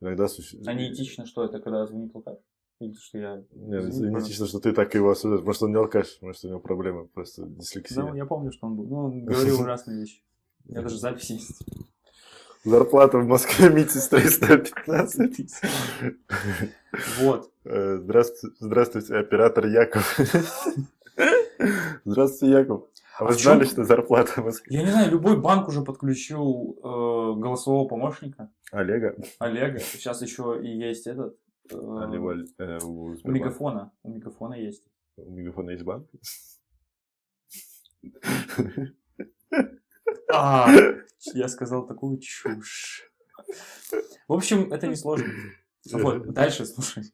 Иногда 0.00 0.26
суще- 0.26 0.58
А 0.66 0.74
не 0.74 0.92
этично, 0.92 1.24
что 1.26 1.44
это, 1.44 1.60
когда 1.60 1.86
звонит 1.86 2.14
алкаш? 2.14 2.36
Или 2.78 2.92
что 2.92 3.18
я... 3.18 3.36
Нет, 3.52 3.84
Извини, 3.88 4.14
не 4.14 4.20
этично, 4.20 4.46
что 4.46 4.60
ты 4.60 4.72
так 4.72 4.94
его 4.94 5.10
осуждаешь. 5.10 5.44
Может, 5.44 5.62
он 5.62 5.70
не 5.70 5.76
алкаш, 5.76 6.18
может, 6.20 6.44
у 6.44 6.48
него 6.48 6.60
проблемы, 6.60 7.06
просто 7.06 7.46
дислексия. 7.46 8.02
Да, 8.02 8.14
я 8.14 8.26
помню, 8.26 8.52
что 8.52 8.66
он 8.66 8.76
был. 8.76 8.84
Ну, 8.86 8.96
он 9.06 9.24
говорил 9.24 9.60
ужасные 9.62 10.00
вещи. 10.00 10.22
У 10.66 10.72
меня 10.72 10.82
даже 10.82 10.98
запись 10.98 11.30
есть. 11.30 11.62
Зарплата 12.64 13.18
в 13.18 13.26
Москве 13.26 13.70
медсестры 13.74 14.28
115. 14.28 15.50
Вот. 17.20 17.50
Э, 17.64 17.98
Здравствуйте, 17.98 18.56
здравствуйте, 18.58 19.16
оператор 19.16 19.66
Яков. 19.66 20.18
Здравствуйте, 22.04 22.54
Яков. 22.54 22.84
А 23.18 23.24
вы 23.24 23.30
А 23.30 23.32
знали, 23.34 23.64
что 23.64 23.84
зарплата 23.84 24.32
в 24.40 24.44
Москве? 24.44 24.76
Я 24.76 24.82
не 24.82 24.90
знаю, 24.90 25.10
любой 25.10 25.40
банк 25.40 25.68
уже 25.68 25.82
подключил 25.82 26.76
э, 26.78 27.40
голосового 27.40 27.86
помощника 27.88 28.50
Олега? 28.72 29.14
Олега. 29.38 29.78
Сейчас 29.78 30.22
еще 30.22 30.58
и 30.62 30.68
есть 30.68 31.06
этот. 31.06 31.36
Э, 31.70 31.76
А, 31.76 32.06
либо, 32.10 32.34
э, 32.58 32.78
у 32.82 33.16
у 33.22 33.30
мегафона. 33.30 33.92
У 34.02 34.10
мегафона 34.10 34.54
есть. 34.54 34.84
У 35.16 35.30
Мегафона 35.30 35.70
есть 35.70 35.84
банк? 35.84 36.08
А, 40.32 40.68
я 41.34 41.48
сказал 41.48 41.86
такую 41.86 42.18
чушь. 42.18 43.10
В 44.28 44.32
общем, 44.32 44.72
это 44.72 44.86
не 44.86 44.96
сложно. 44.96 45.32
Вот, 45.92 46.32
дальше, 46.32 46.66
слушай. 46.66 47.04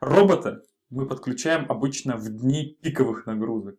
Робота 0.00 0.62
мы 0.90 1.06
подключаем 1.06 1.70
обычно 1.70 2.16
в 2.16 2.28
дни 2.28 2.78
пиковых 2.82 3.26
нагрузок. 3.26 3.78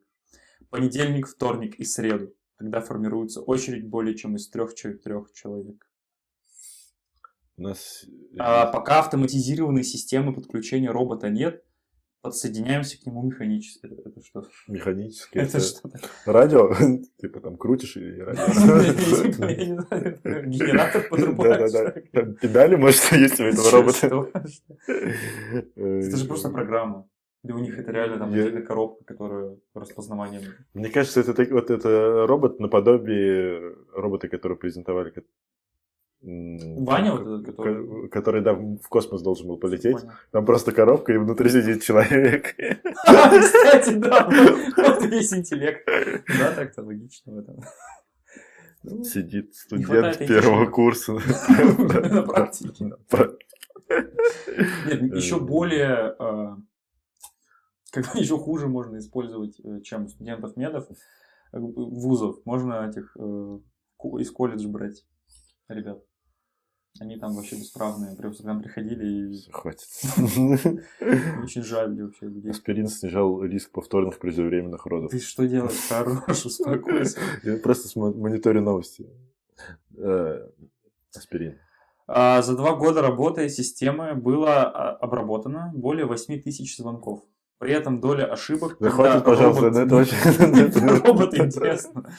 Понедельник, 0.70 1.28
вторник 1.28 1.76
и 1.76 1.86
среду. 1.86 2.34
Тогда 2.58 2.82
формируется 2.82 3.42
очередь 3.42 3.88
более 3.88 4.16
чем 4.16 4.36
из 4.36 4.50
трех-четырех 4.50 5.32
человек. 5.34 5.88
У 7.58 7.62
нас... 7.62 8.06
А 8.40 8.68
пока 8.68 9.00
автоматизированной 9.00 9.84
системы 9.84 10.34
подключения 10.34 10.90
робота 10.90 11.30
нет, 11.30 11.64
подсоединяемся 12.22 13.00
к 13.00 13.06
нему 13.06 13.22
механически. 13.24 13.86
Это, 13.86 14.10
это 14.10 14.22
что? 14.24 14.44
Механически. 14.68 15.38
Это 15.38 15.58
Это 15.58 15.60
что? 15.60 15.90
радио? 16.26 16.74
Типа 17.22 17.42
там 17.42 17.58
крутишь 17.58 17.98
и 17.98 18.18
радио. 18.22 18.44
Генератор 20.48 21.08
подрубаешь. 21.10 21.72
Да-да-да. 21.72 22.02
Там 22.14 22.34
педали, 22.36 22.76
может, 22.76 23.02
есть 23.12 23.40
у 23.40 23.44
этого 23.44 23.72
робота. 23.72 24.08
Э, 24.88 26.00
Это 26.00 26.18
же 26.18 26.26
просто 26.26 26.50
программа. 26.50 27.08
Да 27.44 27.56
у 27.56 27.60
них 27.60 27.78
это 27.78 27.92
реально 27.92 28.20
там 28.20 28.30
отдельная 28.32 28.62
коробка, 28.62 29.04
которая 29.04 29.58
распознаванием. 29.74 30.44
Мне 30.74 30.90
кажется, 30.90 31.20
это 31.20 31.46
вот 31.54 31.70
это 31.70 32.26
робот 32.26 32.62
наподобие 32.62 33.76
робота, 33.94 34.30
который 34.30 34.58
презентовали. 34.58 35.10
Ваня 36.26 37.12
вот 37.12 37.22
этот, 37.22 37.46
который- 37.46 37.86
ко- 38.04 38.08
который, 38.10 38.42
да, 38.42 38.54
в 38.54 38.88
космос 38.90 39.22
должен 39.22 39.48
был 39.48 39.58
полететь. 39.58 39.98
Понял. 40.02 40.12
Там 40.32 40.46
просто 40.46 40.72
коробка, 40.72 41.12
и 41.14 41.18
внутри 41.18 41.50
сидит 41.50 41.84
человек. 41.84 42.56
А, 43.06 43.30
Кстати, 43.40 43.94
да, 43.96 44.30
вот 44.78 45.04
весь 45.06 45.34
интеллект. 45.34 45.86
Да, 46.40 46.54
так-то 46.56 46.82
логично 46.84 47.34
в 47.34 47.38
этом. 47.40 47.60
Ну, 48.84 49.04
Сидит 49.04 49.54
студент 49.56 50.18
первого 50.20 50.66
курса. 50.70 51.14
На 51.78 52.24
практике. 52.24 52.86
Нет, 53.90 55.02
еще 55.16 55.36
Э. 55.38 55.40
более, 55.40 56.16
э, 56.20 56.56
как 57.92 58.16
еще 58.16 58.38
хуже 58.38 58.68
можно 58.68 58.98
использовать, 58.98 59.60
э, 59.64 59.82
чем 59.82 60.08
студентов 60.08 60.56
медов, 60.58 60.88
э, 61.52 61.60
вузов. 61.60 62.38
Можно 62.46 62.90
этих 62.90 63.16
из 64.20 64.32
колледж 64.32 64.68
брать, 64.68 65.06
ребят. 65.70 66.02
Они 67.00 67.18
там 67.18 67.34
вообще 67.34 67.56
бесправные, 67.56 68.16
прям 68.16 68.36
к 68.36 68.40
нам 68.42 68.62
приходили 68.62 69.34
и 69.34 69.52
Хватит. 69.52 69.88
очень 71.44 71.64
жаль 71.64 72.00
вообще 72.00 72.28
людей. 72.28 72.52
Аспирин 72.52 72.88
снижал 72.88 73.44
риск 73.44 73.72
повторных 73.72 74.20
преждевременных 74.20 74.86
родов. 74.86 75.10
Ты 75.10 75.20
что 75.20 75.48
делаешь? 75.48 75.74
Хорош, 75.90 76.46
успокойся. 76.46 77.20
Я 77.42 77.58
просто 77.58 78.00
мониторю 78.00 78.62
новости. 78.62 79.08
Э, 79.98 80.48
Аспирин. 81.16 81.58
А, 82.06 82.44
За 82.44 82.56
два 82.56 82.76
года 82.76 83.02
работы 83.02 83.50
системы 83.50 84.14
было 84.14 84.64
а, 84.64 84.92
обработано 84.92 85.72
более 85.74 86.06
8 86.06 86.42
тысяч 86.44 86.78
звонков. 86.78 87.24
При 87.58 87.72
этом 87.72 88.02
доля 88.02 88.26
ошибок... 88.26 88.78
Да 88.80 88.90
хватит, 88.90 89.24
пожалуйста, 89.24 89.70
робот- 89.70 89.78
это 89.78 89.96
очень... 90.02 91.06
Робот 91.06 91.34
интересно. 91.34 92.14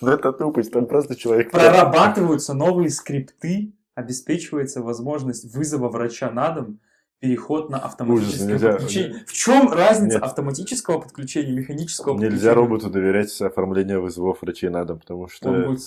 Ну 0.00 0.08
это 0.08 0.32
тупость, 0.32 0.72
там 0.72 0.86
просто 0.86 1.14
человек... 1.16 1.50
Прорабатываются 1.52 2.52
новые 2.52 2.90
скрипты, 2.90 3.72
обеспечивается 4.02 4.80
возможность 4.82 5.52
вызова 5.54 5.88
врача 5.88 6.30
на 6.30 6.50
дом, 6.50 6.78
переход 7.18 7.68
на 7.68 7.78
автоматическое 7.78 8.46
нельзя. 8.48 8.72
подключение. 8.72 9.24
В 9.26 9.32
чем 9.32 9.72
разница 9.72 10.14
Нет. 10.18 10.22
автоматического 10.22 11.00
подключения 11.00 11.52
механического 11.52 12.14
Нельзя 12.14 12.26
подключения? 12.28 12.54
роботу 12.54 12.90
доверять 12.90 13.40
оформление 13.42 13.98
вызовов 13.98 14.40
врачей 14.42 14.70
на 14.70 14.84
дом, 14.84 15.00
потому 15.00 15.26
что 15.26 15.48
Он 15.50 15.64
будет 15.66 15.80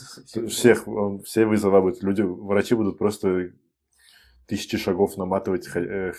всех, 0.52 0.88
он- 0.90 1.22
все 1.22 1.46
вызова 1.46 1.80
будут, 1.80 2.04
люди, 2.04 2.22
врачи 2.22 2.76
будут 2.76 2.98
просто 2.98 3.52
тысячи 4.46 4.78
шагов 4.78 5.16
наматывать, 5.16 5.66
э, 5.74 6.12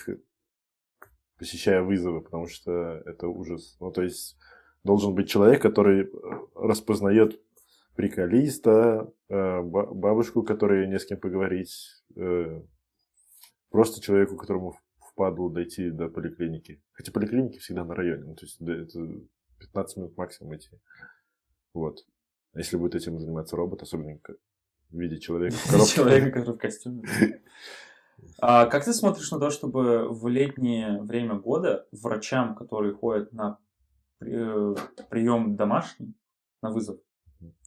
посещая 1.37 1.83
вызовы, 1.83 2.21
потому 2.21 2.47
что 2.47 3.01
это 3.05 3.27
ужас. 3.27 3.77
Ну, 3.79 3.91
то 3.91 4.01
есть 4.01 4.35
должен 4.83 5.13
быть 5.13 5.29
человек, 5.29 5.61
который 5.61 6.05
э, 6.05 6.09
распознает 6.55 7.39
приколиста, 7.95 9.11
э, 9.29 9.61
ба- 9.61 9.93
бабушку, 9.93 10.43
которой 10.43 10.87
не 10.87 10.99
с 10.99 11.05
кем 11.05 11.19
поговорить, 11.19 12.03
э, 12.15 12.61
просто 13.69 14.01
человеку, 14.01 14.35
которому 14.37 14.75
впадло 15.11 15.51
дойти 15.51 15.89
до 15.91 16.09
поликлиники. 16.09 16.81
Хотя 16.93 17.11
поликлиники 17.11 17.59
всегда 17.59 17.85
на 17.85 17.95
районе, 17.95 18.23
ну, 18.25 18.35
то 18.35 18.45
есть 18.45 18.59
это 18.61 18.99
15 19.59 19.97
минут 19.97 20.17
максимум 20.17 20.55
идти. 20.55 20.69
Вот. 21.73 21.99
А 22.53 22.59
Если 22.59 22.77
будет 22.77 22.95
этим 22.95 23.19
заниматься 23.19 23.55
робот, 23.55 23.81
особенно 23.81 24.19
в 24.89 24.99
виде 24.99 25.19
человека 25.19 25.55
в 25.55 25.71
коробке. 25.71 25.91
Человека, 25.95 26.31
который 26.31 26.55
в 26.55 26.59
костюме. 26.59 27.03
А 28.39 28.67
как 28.67 28.85
ты 28.85 28.93
смотришь 28.93 29.31
на 29.31 29.39
то, 29.39 29.49
чтобы 29.49 30.07
в 30.09 30.27
летнее 30.27 31.01
время 31.01 31.35
года 31.35 31.87
врачам, 31.91 32.55
которые 32.55 32.93
ходят 32.93 33.33
на 33.33 33.57
при- 34.19 34.75
прием 35.09 35.55
домашний, 35.55 36.13
на 36.61 36.69
вызов, 36.71 36.99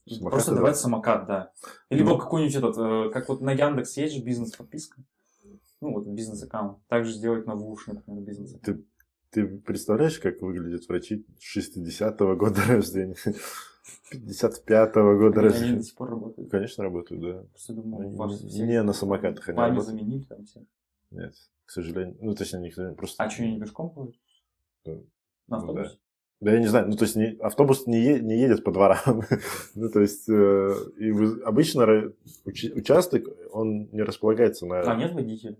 Самокаты, 0.08 0.30
просто 0.30 0.50
да? 0.52 0.56
давать 0.58 0.76
самокат, 0.76 1.26
да. 1.26 1.52
Либо 1.90 2.10
Ну. 2.10 2.18
какой-нибудь 2.18 2.54
этот, 2.54 2.76
э, 2.78 3.10
как 3.12 3.28
вот 3.28 3.40
на 3.40 3.52
Яндекс 3.52 3.96
есть 3.96 4.14
же 4.14 4.22
бизнес-подписка. 4.22 5.02
Ну, 5.80 5.92
вот 5.92 6.06
бизнес-аккаунт. 6.06 6.78
Также 6.88 7.12
сделать 7.12 7.46
на 7.46 7.54
ВУШ, 7.54 7.88
например, 7.88 8.22
бизнес 8.22 8.54
Ты, 8.62 8.84
ты 9.30 9.46
представляешь, 9.46 10.18
как 10.18 10.40
выглядят 10.40 10.86
врачи 10.88 11.26
60-го 11.40 12.36
года 12.36 12.60
рождения? 12.68 13.16
55-го 14.12 15.18
года 15.18 15.40
Они, 15.40 15.48
они 15.48 15.54
рождения? 15.54 15.76
до 15.78 15.82
сих 15.82 15.94
пор 15.94 16.10
работают. 16.10 16.50
Конечно, 16.50 16.84
работают, 16.84 17.22
да. 17.22 17.42
Просто 17.50 17.72
думаю, 17.74 18.06
Они 18.08 18.16
вас 18.16 18.40
не- 18.42 18.48
всех 18.48 18.66
не 18.66 18.82
на 18.82 18.92
самокатах 18.92 19.48
они 19.48 19.58
работают. 19.58 19.86
заменили 19.86 20.22
там 20.24 20.44
всех. 20.44 20.62
Нет, 21.10 21.34
к 21.64 21.70
сожалению. 21.70 22.16
Ну, 22.20 22.34
точнее, 22.34 22.60
не 22.60 22.70
к 22.70 22.74
сожалению, 22.74 22.96
просто... 22.96 23.22
А 23.22 23.30
что, 23.30 23.42
они 23.42 23.60
пешком 23.60 23.90
ходят? 23.90 24.14
Да. 24.84 24.92
На 24.92 25.00
Ну, 25.48 25.56
автобусе? 25.58 25.98
Да 26.40 26.52
я 26.52 26.60
не 26.60 26.66
знаю, 26.66 26.88
ну 26.88 26.96
то 26.96 27.04
есть 27.04 27.16
не- 27.16 27.36
автобус 27.40 27.86
не, 27.86 27.98
е- 28.02 28.20
не 28.20 28.38
едет 28.38 28.62
по 28.62 28.70
дворам. 28.70 29.22
ну 29.74 29.88
то 29.88 30.00
есть 30.00 30.28
э, 30.28 30.74
и 30.98 31.10
вы- 31.10 31.40
обычно 31.42 32.12
учи- 32.44 32.72
участок, 32.74 33.24
он 33.52 33.88
не 33.92 34.02
располагается 34.02 34.66
на... 34.66 34.80
А 34.82 34.96
нет 34.96 35.12
водителя? 35.14 35.56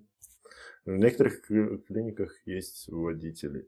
В 0.84 0.90
некоторых 0.96 1.50
кли- 1.50 1.78
клиниках 1.78 2.32
есть 2.46 2.88
водители. 2.88 3.66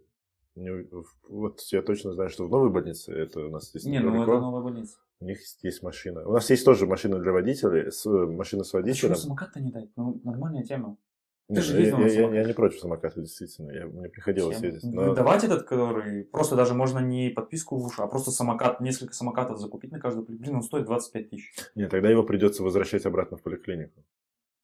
Не 0.55 0.87
Вот 1.29 1.61
я 1.73 1.83
точно 1.83 2.13
знаю, 2.13 2.29
что 2.31 2.47
в 2.47 2.51
новой 2.51 2.71
больнице, 2.71 3.13
это 3.13 3.47
у 3.47 3.51
нас 3.51 3.71
здесь 3.71 3.85
Не, 3.85 4.01
ну 4.01 4.23
это 4.23 4.39
новая 4.41 4.63
больница. 4.63 4.99
у 5.21 5.25
них 5.25 5.39
есть- 5.41 5.65
есть 5.65 5.83
машина. 5.83 6.29
У 6.29 6.33
нас 6.33 6.51
есть 6.51 6.65
тоже 6.65 6.87
машина 6.87 7.19
для 7.21 7.33
водителей, 7.33 7.91
с, 7.91 8.05
машина 8.07 8.65
с 8.65 8.71
Почему 8.71 8.83
водителем. 8.83 9.15
самокат-то 9.17 9.61
не 9.61 9.71
дать? 9.73 9.89
Ну, 9.97 10.21
нормальная 10.25 10.63
тема. 10.65 10.97
Нет, 11.49 11.65
же 11.65 11.81
я, 11.83 11.97
на 11.97 12.05
я- 12.07 12.13
я- 12.29 12.35
я 12.41 12.45
не 12.45 12.53
против 12.53 12.79
самоката, 12.79 13.21
действительно. 13.21 13.71
Я, 13.73 13.87
мне 13.87 14.09
приходилось 14.11 14.57
Тема. 14.59 14.67
ездить. 14.73 14.93
но- 14.93 15.15
Давать 15.15 15.45
этот, 15.45 15.63
который... 15.63 16.25
Просто 16.25 16.57
даже 16.57 16.75
можно 16.75 16.99
не 16.99 17.31
подписку 17.31 17.79
в 17.79 17.87
уши, 17.87 18.03
а 18.03 18.07
просто 18.07 18.31
самокат, 18.31 18.81
несколько 18.83 19.15
самокатов 19.15 19.59
закупить 19.59 19.91
на 19.91 19.99
каждую. 19.99 20.27
Блин, 20.27 20.57
он 20.57 20.63
стоит 20.63 20.85
25 20.85 21.31
тысяч. 21.31 21.53
Нет, 21.75 21.91
тогда 21.91 22.11
его 22.11 22.23
придется 22.23 22.63
возвращать 22.63 23.07
обратно 23.07 23.39
в 23.39 23.43
поликлинику. 23.43 24.05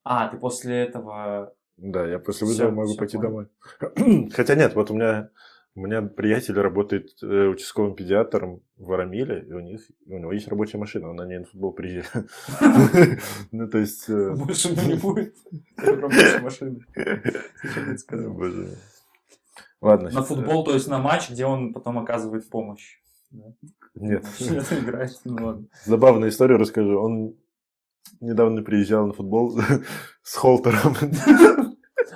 А, 0.04 0.28
ты 0.28 0.36
после 0.36 0.76
этого... 0.82 1.54
Да, 1.78 2.06
я 2.06 2.18
после 2.18 2.46
вызова 2.46 2.70
могу 2.70 2.94
пойти 2.96 3.16
понял. 3.16 3.48
домой. 3.96 4.30
Хотя 4.32 4.54
нет, 4.54 4.74
вот 4.74 4.90
у 4.90 4.94
меня 4.94 5.30
у 5.76 5.80
меня 5.80 6.02
приятель 6.02 6.54
работает 6.54 7.10
э, 7.22 7.48
участковым 7.48 7.96
педиатром 7.96 8.62
в 8.76 8.92
Арамиле, 8.92 9.44
и 9.48 9.52
у 9.52 9.60
них 9.60 9.80
у 10.06 10.18
него 10.18 10.32
есть 10.32 10.46
рабочая 10.46 10.78
машина, 10.78 11.10
он 11.10 11.16
на 11.16 11.26
ней 11.26 11.38
на 11.38 11.46
футбол 11.46 11.72
приезжает. 11.72 12.30
Ну, 13.50 13.68
то 13.68 13.78
есть... 13.78 14.08
э, 14.08 14.34
Больше 14.34 14.70
не 14.70 14.94
будет. 14.94 15.34
Рабочей 15.76 16.40
машины. 16.40 16.86
Ладно. 19.80 20.10
На 20.10 20.20
э, 20.20 20.22
футбол, 20.22 20.64
то 20.64 20.74
есть 20.74 20.86
на 20.88 20.98
матч, 20.98 21.30
где 21.30 21.44
он 21.44 21.72
потом 21.72 21.98
оказывает 21.98 22.48
помощь. 22.48 23.00
Нет. 23.94 24.24
Ну. 25.24 25.68
Забавную 25.84 26.30
историю 26.30 26.58
расскажу. 26.58 27.00
Он 27.00 27.36
недавно 28.20 28.62
приезжал 28.62 29.06
на 29.06 29.12
футбол 29.12 29.58
с 30.22 30.36
Холтером. 30.36 30.96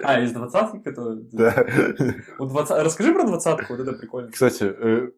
А, 0.03 0.21
из 0.21 0.33
двадцатки, 0.33 0.79
который... 0.79 1.23
Да. 1.33 1.67
У 2.39 2.47
20... 2.47 2.85
Расскажи 2.85 3.13
про 3.13 3.25
двадцатку, 3.25 3.75
вот 3.75 3.81
это 3.81 3.93
прикольно. 3.93 4.31
Кстати, 4.31 4.65
э, 4.65 5.11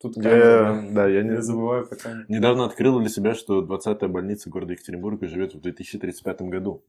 Тут 0.00 0.16
я, 0.16 0.22
камера, 0.22 0.92
да, 0.92 1.06
я 1.06 1.18
Я 1.18 1.22
не 1.22 1.42
забываю 1.42 1.86
камеру. 1.88 2.24
Недавно 2.28 2.64
открыл 2.64 3.00
для 3.00 3.08
себя, 3.08 3.34
что 3.34 3.62
20-я 3.62 4.08
больница 4.08 4.48
города 4.48 4.72
Екатеринбурга 4.72 5.28
живет 5.28 5.54
в 5.54 5.60
2035 5.60 6.42
году. 6.42 6.84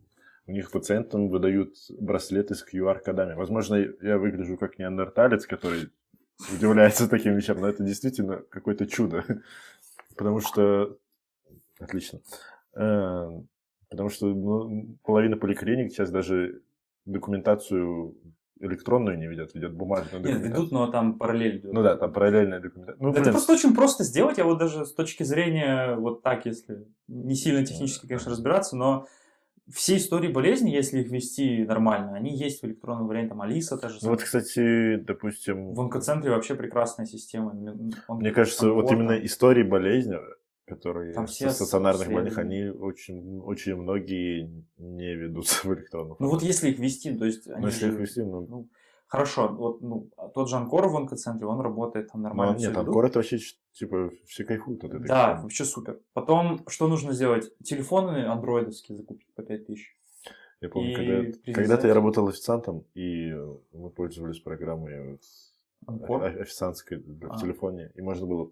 У 0.48 0.52
них 0.52 0.72
пациентам 0.72 1.30
выдают 1.30 1.76
браслеты 2.00 2.56
с 2.56 2.66
QR-кодами. 2.66 3.36
Возможно, 3.36 3.76
я 4.02 4.18
выгляжу 4.18 4.58
как 4.58 4.80
неандерталец, 4.80 5.46
который 5.46 5.90
удивляется 6.54 7.10
таким 7.10 7.36
вещам, 7.36 7.60
но 7.60 7.68
это 7.68 7.84
действительно 7.84 8.38
какое-то 8.50 8.88
чудо. 8.88 9.26
Потому 10.16 10.40
что... 10.40 10.98
Отлично. 11.80 12.22
Э, 12.76 13.30
Потому 13.92 14.08
что 14.08 14.28
ну, 14.28 14.98
половина 15.04 15.36
поликлиник 15.36 15.92
сейчас 15.92 16.10
даже 16.12 16.62
документацию 17.06 18.16
электронную 18.60 19.18
не 19.18 19.28
ведет, 19.28 19.54
ведет 19.56 19.74
бумажную 19.74 20.22
Нет, 20.22 20.34
документацию. 20.34 20.54
ведут, 20.54 20.72
но 20.72 20.88
там 20.92 21.18
параллель 21.18 21.58
идет. 21.58 21.74
Ну 21.74 21.82
да, 21.82 21.98
там 21.98 22.14
параллельная 22.14 22.60
документация. 22.60 23.02
Ну, 23.04 23.12
это 23.12 23.22
блин, 23.22 23.34
просто 23.34 23.54
очень 23.54 23.74
просто 23.74 24.04
сделать. 24.04 24.38
Я 24.38 24.46
вот 24.46 24.60
даже 24.60 24.86
с 24.86 24.94
точки 24.94 25.24
зрения, 25.24 25.96
вот 25.96 26.22
так, 26.22 26.46
если 26.46 26.86
не 27.08 27.36
сильно 27.36 27.66
технически, 27.66 28.06
конечно, 28.08 28.32
разбираться, 28.32 28.76
но 28.76 29.08
все 29.70 29.98
истории 29.98 30.32
болезни, 30.32 30.70
если 30.70 31.00
их 31.00 31.10
вести 31.12 31.64
нормально, 31.64 32.14
они 32.16 32.36
есть 32.36 32.62
в 32.62 32.66
электронном 32.66 33.08
варианте. 33.08 33.30
Там 33.30 33.42
Алиса 33.42 33.78
та 33.78 33.90
же 33.90 33.98
Ну 34.02 34.10
вот, 34.10 34.22
кстати, 34.22 34.98
допустим, 34.98 35.74
В 35.74 35.80
онкоцентре 35.80 36.30
вообще 36.32 36.56
прекрасная 36.56 37.06
система. 37.06 37.52
Он- 38.08 38.20
Мне 38.20 38.32
кажется, 38.32 38.62
там 38.62 38.74
вот 38.74 38.92
именно 38.92 39.14
истории 39.14 39.64
болезни, 39.64 40.18
которые 40.76 41.14
Там 41.14 41.26
все 41.28 41.50
стационарных 41.50 42.08
больных, 42.12 42.38
они 42.38 42.66
очень, 42.70 43.40
очень 43.40 43.76
многие 43.76 44.66
не 44.78 45.16
ведутся 45.16 45.56
в 45.68 45.74
электронном. 45.74 46.16
Ну 46.20 46.30
вот 46.30 46.42
если 46.44 46.70
их 46.70 46.80
вести, 46.80 47.16
то 47.18 47.26
есть 47.26 47.48
они 47.48 47.62
Ну, 47.62 47.68
если 47.68 47.88
же- 47.88 47.94
их 47.94 48.00
вести, 48.00 48.22
ну, 48.22 48.48
ну, 48.48 48.70
хорошо, 49.08 49.50
вот 49.50 49.82
ну, 49.82 50.10
а 50.18 50.30
тот 50.30 50.50
же 50.50 50.56
Анкор 50.56 50.88
в 50.88 50.96
онкоцентре, 50.96 51.46
он 51.46 51.60
работает 51.60 52.12
там 52.12 52.22
нормально. 52.22 52.54
ну, 52.54 52.60
нет, 52.60 52.70
ведут. 52.72 52.88
Анкор 52.88 53.06
это 53.06 53.20
вообще, 53.20 53.38
типа, 53.74 54.12
все 54.26 54.44
кайфуют 54.46 54.84
от 54.86 54.94
этой 54.94 55.08
Да, 55.08 55.26
системы. 55.26 55.42
вообще 55.44 55.66
супер. 55.66 56.00
Потом, 56.14 56.64
что 56.68 56.88
нужно 56.88 57.12
сделать? 57.14 57.52
Телефоны 57.64 58.26
андроидовские 58.26 58.98
закупить 58.98 59.34
по 59.36 59.44
5000. 59.44 59.98
Я 60.62 60.70
помню, 60.70 60.92
и 60.92 60.96
когда, 60.96 61.54
когда-то 61.54 61.88
я 61.88 61.94
работал 61.96 62.28
официантом, 62.28 62.86
и 62.94 63.32
мы 63.74 63.90
пользовались 63.90 64.40
программой 64.40 65.20
Анкор. 65.88 66.24
официантской 66.24 67.00
в 67.00 67.32
А. 67.32 67.38
телефоне, 67.40 67.92
и 67.96 68.02
можно 68.02 68.26
было 68.26 68.52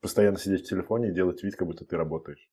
постоянно 0.00 0.38
сидеть 0.38 0.66
в 0.66 0.68
телефоне 0.68 1.08
и 1.10 1.12
делать 1.14 1.42
вид, 1.42 1.56
как 1.56 1.66
будто 1.66 1.84
ты 1.84 1.96
работаешь. 1.96 2.48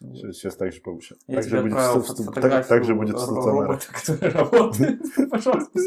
Сейчас, 0.00 0.54
так 0.56 0.72
же 0.72 0.80
получится. 0.80 1.16
Я 1.26 1.36
Так 1.40 1.48
же 1.48 1.60
будет, 1.62 1.74
так- 1.74 2.84
же 2.84 2.94
будет 2.94 3.16
который 3.92 4.30
работает. 4.30 5.00
Пожалуйста. 5.30 5.80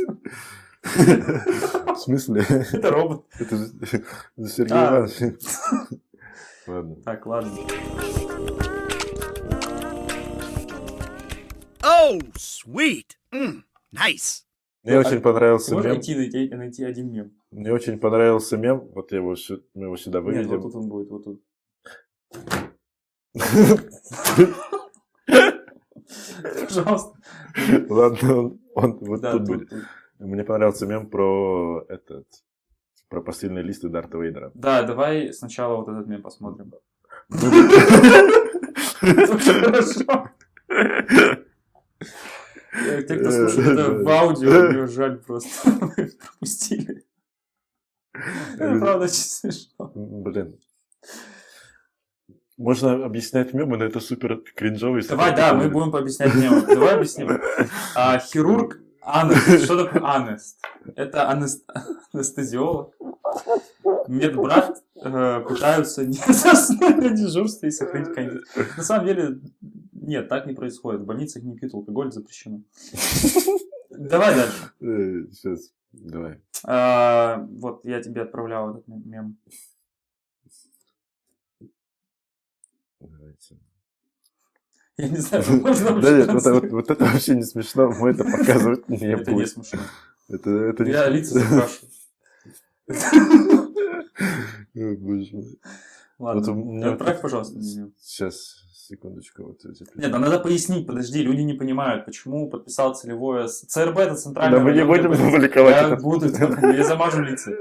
В 0.84 1.96
смысле? 1.98 2.42
Это 2.74 2.90
робот. 2.92 3.26
Это 3.40 3.56
Сергей 4.48 4.74
А. 4.76 4.90
Иванович. 5.08 5.38
Ладно. 6.68 6.96
Так, 7.06 7.26
ладно. 7.26 7.52
Oh, 11.84 12.20
sweet. 12.36 13.16
Mm, 13.34 13.64
nice. 13.94 14.44
Мне 14.84 14.98
очень 15.00 15.22
понравился 15.22 15.76
мем. 15.76 15.84
найти, 15.84 16.15
найти, 16.15 16.50
найти 16.56 16.84
один 16.84 17.12
мем? 17.12 17.32
Мне 17.52 17.72
очень 17.72 18.00
понравился 18.00 18.58
мем. 18.58 18.89
Вот 18.96 19.12
я 19.12 19.20
его, 19.20 19.36
мы 19.76 19.84
его 19.86 19.98
сюда 19.98 20.20
Нет, 20.22 20.26
вот 20.26 20.34
выведем. 20.36 20.62
тут 20.62 20.76
он 20.76 20.89
будет, 20.89 21.10
вот 21.10 21.24
тут. 21.24 21.44
Пожалуйста. 26.67 27.12
Ладно, 27.89 28.36
он, 28.38 28.60
он 28.76 28.98
вот 29.02 29.22
Да, 29.22 29.32
тут 29.34 29.46
тут- 29.46 29.48
будет. 29.58 29.70
тут. 29.70 29.84
Мне 30.20 30.44
понравился 30.44 30.86
мем 30.86 31.10
про 31.10 31.84
этот 31.89 32.28
про 33.10 33.22
постельные 33.22 33.63
листы 33.63 33.89
Дарта 33.89 34.17
Вейдера. 34.17 34.52
Да, 34.54 34.84
давай 34.84 35.34
сначала 35.34 35.76
вот 35.78 35.89
этот 35.89 36.08
мем 36.08 36.22
посмотрим. 36.22 36.72
Хорошо. 39.00 40.30
Те, 42.74 43.16
кто 43.18 43.32
слушает 43.32 43.80
это 43.80 43.92
в 43.92 44.08
аудио, 44.08 44.70
мне 44.70 44.88
жаль 44.88 45.18
просто. 45.20 45.72
Пропустили. 46.20 47.06
Это 48.14 48.80
правда 48.80 49.06
очень 49.06 49.16
смешно. 49.16 49.92
Блин. 49.96 50.60
Можно 52.58 53.06
объяснять 53.06 53.54
мемы, 53.54 53.78
но 53.78 53.86
это 53.86 54.00
супер 54.00 54.42
кринжовый. 54.56 55.04
Давай, 55.08 55.36
да, 55.36 55.54
мы 55.54 55.70
будем 55.70 55.92
пообъяснять 55.92 56.36
мемы. 56.36 56.62
Давай 56.68 56.96
объясним. 56.96 57.42
А, 57.96 58.20
Хирург 58.20 58.80
Анест. 59.02 59.64
Что 59.66 59.86
такое 59.86 60.04
Анест? 60.04 60.60
Это 60.96 61.30
анест- 61.30 61.66
анестезиолог. 62.14 62.94
Медбрат 64.08 64.84
э, 65.04 65.40
пытаются 65.48 66.06
не 66.06 66.14
заснуть 66.34 66.98
на 66.98 67.10
дежурстве 67.10 67.70
и 67.70 67.72
сохранить 67.72 68.14
кондицию. 68.14 68.68
На 68.78 68.84
самом 68.84 69.06
деле, 69.08 69.40
нет, 70.12 70.30
так 70.30 70.45
не 70.45 70.54
происходит. 70.54 71.02
В 71.02 71.06
больницах 71.06 71.43
не 71.43 71.56
пьют 71.56 71.74
алкоголь, 71.74 72.12
запрещено. 72.12 72.62
Давай 73.89 74.36
дальше. 74.36 74.71
Э, 74.82 75.26
Сейчас, 75.32 75.74
давай. 75.91 76.39
А, 76.65 77.45
вот 77.50 77.86
я 77.86 78.02
тебе 78.02 78.21
отправлял 78.21 78.71
этот 78.71 78.88
мем. 78.88 79.38
Давайте. 83.00 83.58
Я 84.97 85.10
не 85.10 85.17
знаю, 85.17 85.43
можно 85.62 86.02
Да 86.02 86.17
нет, 86.17 86.30
вот, 86.71 86.89
это 86.89 87.06
вообще 87.06 87.36
не 87.36 87.43
смешно, 87.43 87.91
мы 87.91 88.12
это 88.12 88.24
показывать 88.24 88.88
не 88.89 88.97
Это 88.97 89.32
не 89.32 89.36
будем. 89.36 89.47
смешно. 89.47 89.80
Это, 90.30 90.84
Я 90.84 91.10
лица 91.10 91.39
запрашиваю. 91.39 91.91
Ладно, 96.19 96.91
отправь, 96.91 97.21
пожалуйста. 97.21 97.60
Сейчас, 98.00 98.63
секундочку. 98.92 99.44
Вот 99.44 99.66
эти 99.66 99.86
Нет, 99.96 100.12
надо 100.12 100.40
пояснить, 100.40 100.86
подожди, 100.86 101.24
люди 101.24 101.42
не 101.42 101.54
понимают, 101.54 102.06
почему 102.06 102.50
подписал 102.50 102.94
целевое... 102.94 103.48
ЦРБ 103.48 103.98
это 104.00 104.16
центральная... 104.16 104.60
Да 104.60 104.64
мы 104.64 104.74
не 104.74 104.86
будем 104.86 105.12
публиковать 105.12 105.90
Я 105.90 105.96
буду, 105.96 106.28
я 106.74 106.84
замажу 106.84 107.22
лица. 107.22 107.52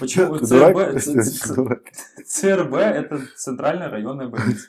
Почему 0.00 0.38
ЦРБ... 0.38 1.00
ЦРБ 2.26 2.74
это 2.74 3.20
центральная 3.36 3.90
районная 3.90 4.28
больница. 4.28 4.68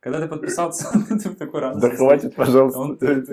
Когда 0.00 0.20
ты 0.20 0.28
подписал, 0.28 0.72
ты 1.08 1.30
в 1.30 1.36
такой 1.36 1.60
радости. 1.60 1.90
Да 1.90 1.96
хватит, 1.96 2.34
пожалуйста. 2.34 3.24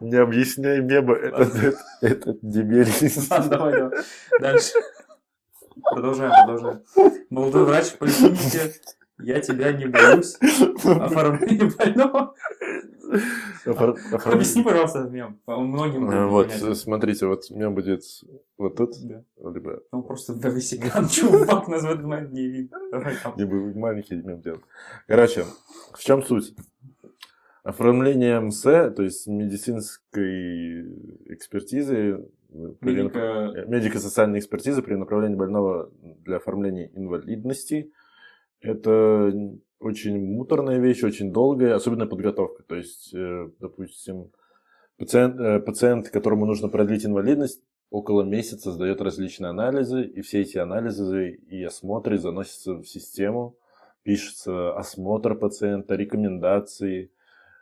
Не 0.00 0.16
объясняй 0.16 0.80
мемы, 0.80 1.14
это, 1.14 1.38
Ладно. 1.38 1.60
это, 1.60 1.78
это 2.00 2.38
дебиль. 2.42 2.88
Ладно, 3.30 3.48
давай, 3.50 3.72
давай. 3.72 3.98
Дальше. 4.40 4.74
Продолжаем, 5.82 6.32
продолжаем. 6.46 6.82
Молодой 7.30 7.64
врач 7.64 7.86
в 7.86 7.98
поликлинике, 7.98 8.74
я 9.18 9.40
тебя 9.40 9.72
не 9.72 9.86
боюсь. 9.86 10.36
Оформление 10.84 11.70
больного. 11.76 12.34
Офор- 13.64 13.96
оформ- 14.12 14.32
Объясни, 14.34 14.62
пожалуйста, 14.62 15.00
этот 15.00 15.12
мем. 15.12 15.40
Он 15.46 15.68
Многим 15.68 16.10
Э, 16.10 16.26
Вот, 16.26 16.48
понять. 16.48 16.62
э, 16.62 16.74
смотрите, 16.74 17.26
вот 17.26 17.50
мем 17.50 17.74
будет 17.74 18.02
вот 18.58 18.76
тут, 18.76 18.90
Да. 19.04 19.22
либо 19.50 19.82
Он 19.92 20.02
просто 20.02 20.32
высекан, 20.32 21.08
чувак, 21.08 21.68
нас 21.68 21.82
в 21.82 21.86
этот 21.86 22.04
момент 22.04 22.32
не 22.32 22.46
видно. 22.48 22.78
Либо 23.36 23.54
маленький 23.78 24.16
мем 24.16 24.40
делать. 24.40 24.60
Короче, 25.06 25.44
в 25.92 26.00
чем 26.02 26.22
суть? 26.22 26.54
Оформление 27.62 28.40
МС, 28.40 28.60
то 28.62 29.02
есть 29.02 29.26
медицинской 29.26 30.82
экспертизы, 31.32 32.26
при 32.80 32.94
Медико- 32.94 33.04
направ- 33.10 33.66
медико-социальной 33.68 34.38
экспертизы 34.38 34.82
при 34.82 34.94
направлении 34.96 35.36
больного 35.36 35.90
для 36.24 36.36
оформления 36.36 36.90
инвалидности, 36.94 37.90
это 38.60 39.32
очень 39.78 40.18
муторная 40.18 40.78
вещь, 40.78 41.02
очень 41.02 41.32
долгая, 41.32 41.74
особенно 41.74 42.06
подготовка. 42.06 42.62
То 42.62 42.74
есть, 42.74 43.14
э, 43.14 43.50
допустим, 43.60 44.30
пациент, 44.96 45.38
э, 45.38 45.60
пациент, 45.60 46.08
которому 46.08 46.46
нужно 46.46 46.68
продлить 46.68 47.04
инвалидность, 47.04 47.62
около 47.90 48.22
месяца 48.22 48.72
сдает 48.72 49.00
различные 49.00 49.50
анализы, 49.50 50.02
и 50.02 50.20
все 50.22 50.40
эти 50.40 50.58
анализы 50.58 51.30
и 51.30 51.62
осмотры 51.62 52.18
заносятся 52.18 52.74
в 52.74 52.84
систему, 52.86 53.56
пишется 54.02 54.74
осмотр 54.74 55.34
пациента, 55.34 55.94
рекомендации, 55.94 57.10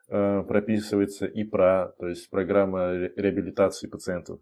э, 0.09 0.43
прописывается 0.43 1.27
ИПРА, 1.27 1.95
то 1.99 2.09
есть 2.09 2.31
программа 2.31 2.93
ре- 2.93 3.13
реабилитации 3.17 3.89
пациентов. 3.89 4.41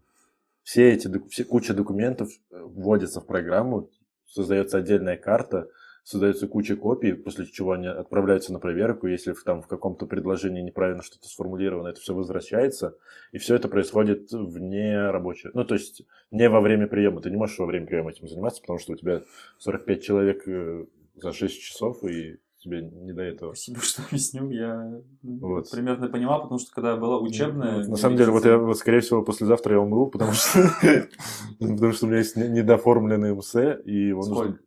Все 0.63 0.91
эти 0.91 1.09
все, 1.29 1.43
куча 1.43 1.73
документов 1.73 2.29
вводятся 2.51 3.19
в 3.19 3.25
программу, 3.25 3.89
создается 4.25 4.77
отдельная 4.77 5.17
карта, 5.17 5.67
создается 6.03 6.47
куча 6.47 6.75
копий, 6.75 7.13
после 7.13 7.45
чего 7.45 7.73
они 7.73 7.87
отправляются 7.87 8.53
на 8.53 8.59
проверку. 8.59 9.07
Если 9.07 9.33
там 9.45 9.61
в 9.61 9.67
каком-то 9.67 10.05
предложении 10.05 10.61
неправильно 10.61 11.03
что-то 11.03 11.27
сформулировано, 11.27 11.89
это 11.89 11.99
все 11.99 12.13
возвращается. 12.13 12.95
И 13.31 13.37
все 13.37 13.55
это 13.55 13.67
происходит 13.67 14.31
вне 14.31 15.09
рабочего. 15.09 15.51
Ну, 15.53 15.63
то 15.63 15.75
есть 15.75 16.03
не 16.31 16.49
во 16.49 16.61
время 16.61 16.87
приема. 16.87 17.21
Ты 17.21 17.29
не 17.29 17.37
можешь 17.37 17.59
во 17.59 17.65
время 17.65 17.85
приема 17.85 18.11
этим 18.11 18.27
заниматься, 18.27 18.61
потому 18.61 18.79
что 18.79 18.93
у 18.93 18.95
тебя 18.95 19.21
45 19.59 20.03
человек 20.03 20.47
э, 20.47 20.85
за 21.15 21.33
6 21.33 21.61
часов, 21.61 22.03
и 22.03 22.37
тебе 22.61 22.81
не 22.81 23.13
до 23.13 23.21
этого. 23.21 23.53
Спасибо, 23.53 23.79
что 23.81 24.03
объяснил. 24.03 24.49
Я 24.49 25.01
ну, 25.21 25.47
Вот. 25.47 25.69
примерно 25.71 26.07
понимал, 26.07 26.43
потому 26.43 26.59
что 26.59 26.71
когда 26.73 26.95
была 26.95 27.19
учебная... 27.19 27.77
Вот, 27.77 27.87
на 27.87 27.95
самом 27.95 28.17
деле, 28.17 28.31
вот 28.31 28.45
я, 28.45 28.57
вот, 28.57 28.77
скорее 28.77 28.99
всего, 29.01 29.23
послезавтра 29.23 29.75
я 29.75 29.81
умру, 29.81 30.07
потому 30.07 30.33
что, 30.33 30.59
потому 31.59 31.91
что 31.93 32.05
у 32.05 32.09
меня 32.09 32.19
есть 32.19 32.35
не- 32.35 32.49
недоформленный 32.49 33.33
МС, 33.35 33.55
и 33.85 34.07
его 34.07 34.25
нужно... 34.25 34.59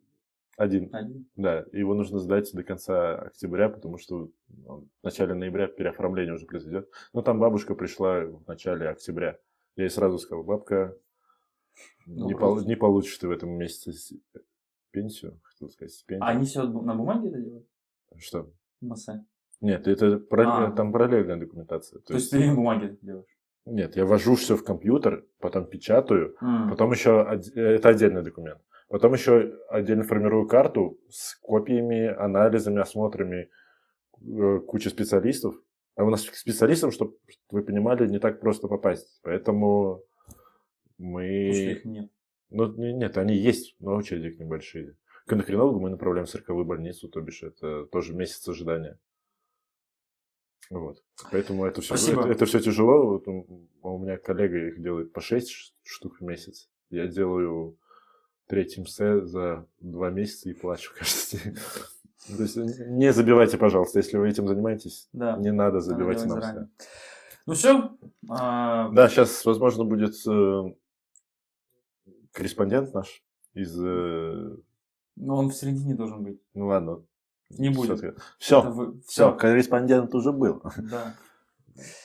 Один. 0.57 0.89
Один. 0.95 1.27
Да, 1.37 1.65
его 1.73 1.95
нужно 1.95 2.19
сдать 2.19 2.51
до 2.53 2.63
конца 2.63 3.17
октября, 3.17 3.69
потому 3.69 3.99
что 3.99 4.31
ну, 4.49 4.87
в 5.01 5.05
начале 5.05 5.35
ноября 5.35 5.67
переоформление 5.67 6.35
уже 6.35 6.47
произойдет. 6.47 6.89
Но 7.13 7.23
там 7.23 7.41
бабушка 7.41 7.75
пришла 7.75 8.21
в 8.21 8.47
начале 8.47 8.89
октября. 8.89 9.39
Я 9.77 9.85
ей 9.85 9.91
сразу 9.91 10.19
сказал, 10.19 10.45
бабка, 10.45 10.97
Ну, 12.07 12.27
не, 12.29 12.35
пол- 12.37 12.61
не 12.65 12.77
получишь 12.77 13.19
ты 13.19 13.27
в 13.27 13.33
этом 13.33 13.51
месяце 13.51 14.17
пенсию, 14.93 15.41
хотел 15.43 15.69
сказать, 15.71 15.93
стипендию. 15.93 16.25
А 16.27 16.31
они 16.31 16.45
все 16.47 16.63
на 16.63 16.95
бумаге 16.95 17.29
это 17.31 17.41
делают? 17.41 17.67
Что? 18.17 18.49
Массе. 18.81 19.25
Нет, 19.61 19.89
это 19.89 20.19
параллель- 20.19 20.69
А. 20.69 20.71
там 20.73 20.93
параллельная 20.93 21.37
документация. 21.37 21.99
То 22.01 22.15
есть 22.15 22.31
ты 22.31 22.47
на 22.47 22.55
бумаге 22.55 22.87
это 22.87 22.99
делаешь? 23.05 23.39
Нет, 23.67 23.97
я 23.97 24.05
ввожу 24.05 24.35
все 24.37 24.57
в 24.57 24.63
компьютер, 24.63 25.25
потом 25.41 25.67
печатаю, 25.67 26.37
М. 26.41 26.69
потом 26.71 26.93
еще 26.93 27.27
это 27.57 27.89
отдельный 27.89 28.23
документ. 28.23 28.61
Потом 28.95 29.15
еще 29.15 29.59
отдельно 29.71 30.05
формирую 30.05 30.47
карту 30.47 31.01
с 31.11 31.35
копиями, 31.41 32.07
анализами, 32.07 32.81
осмотрами 32.81 33.51
э, 34.21 34.61
кучи 34.61 34.87
специалистов. 34.87 35.57
А 35.97 36.05
у 36.05 36.11
нас 36.11 36.23
к 36.25 36.37
специалистам, 36.37 36.93
чтобы 36.93 37.17
вы 37.51 37.65
понимали, 37.65 38.07
не 38.07 38.21
так 38.21 38.39
просто 38.39 38.69
попасть. 38.69 39.19
Поэтому 39.25 40.05
Потому 40.85 41.13
мы... 41.13 41.27
их 41.27 41.85
нет. 41.85 42.09
Ну, 42.51 42.73
не- 42.77 42.93
нет, 42.93 43.19
они 43.19 43.35
есть, 43.35 43.75
но 43.81 43.97
очереди 43.97 44.31
к 44.31 44.39
ним 44.39 44.49
большие. 44.49 44.97
К 45.27 45.33
эндокринологу 45.33 45.81
мы 45.81 45.91
направляем 45.91 46.27
в 46.27 46.31
цирковую 46.31 46.65
больницу, 46.65 47.09
то 47.09 47.21
бишь 47.21 47.43
это 47.43 47.87
тоже 47.87 48.15
месяц 48.15 48.47
ожидания. 48.49 49.01
Вот. 50.71 51.03
Поэтому 51.33 51.65
это 51.65 51.81
все, 51.81 51.97
Спасибо. 51.97 52.29
это, 52.29 52.47
все 52.47 52.61
тяжело. 52.61 53.09
Вот 53.09 53.27
у, 53.27 53.69
у 53.83 53.99
меня 53.99 54.19
коллега 54.19 54.69
их 54.69 54.81
делает 54.81 55.13
по 55.13 55.21
6 55.21 55.75
штук 55.83 56.21
в 56.21 56.25
месяц. 56.25 56.71
Я 56.91 57.09
делаю 57.09 57.77
третий 58.47 58.81
МС 58.83 58.97
за 58.97 59.67
два 59.81 60.11
месяца 60.11 60.49
и 60.51 60.55
плачу 60.55 60.93
каждый 60.99 61.39
день. 61.45 61.57
То 62.37 62.43
есть 62.43 62.57
не 62.57 63.13
забивайте, 63.13 63.59
пожалуйста, 63.59 63.99
если 63.99 64.17
вы 64.17 64.29
этим 64.29 64.49
занимаетесь, 64.49 65.09
Да. 65.13 65.37
не 65.37 65.53
надо 65.53 65.81
забивать 65.81 66.19
нам 66.25 66.41
заранее. 66.41 66.69
все. 66.79 66.89
Ну 67.47 67.55
все. 67.55 67.97
А, 68.31 68.89
Да, 68.91 69.09
сейчас, 69.09 69.45
возможно, 69.45 69.85
будет 69.85 70.15
э, 70.27 70.63
корреспондент 72.33 72.95
наш 72.95 73.23
из... 73.53 73.79
э, 73.79 74.57
Но 75.17 75.37
он 75.37 75.51
в 75.51 75.55
середине 75.55 75.95
должен 75.95 76.23
быть. 76.25 76.41
ну 76.55 76.67
ладно. 76.67 77.03
Не 77.51 77.69
будет. 77.69 78.03
Все, 78.39 78.95
все, 79.07 79.33
корреспондент 79.37 80.15
уже 80.15 80.33
был. 80.33 80.63
Да. 80.79 81.15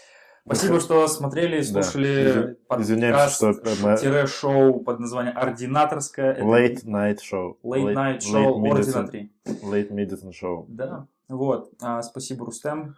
Спасибо, 0.51 0.79
что 0.79 1.07
смотрели, 1.07 1.61
слушали 1.61 2.55
Изв- 2.69 2.81
извиняемся, 2.81 3.45
подкаст, 3.53 3.75
что 3.77 3.87
мы- 3.87 3.97
тире 3.97 4.25
шоу 4.25 4.79
под 4.79 4.99
названием 4.99 5.37
«Ординаторская». 5.37 6.31
Это 6.33 6.43
Late 6.43 6.85
night 6.85 7.17
show. 7.19 7.55
Late 7.63 7.93
Night 7.93 8.19
Show 8.19 8.71
Ординатри. 8.71 9.31
Late 9.45 9.91
medicine 9.91 10.31
show. 10.31 10.65
Да, 10.67 11.05
вот. 11.27 11.71
А, 11.81 12.01
спасибо, 12.01 12.47
Рустем. 12.47 12.95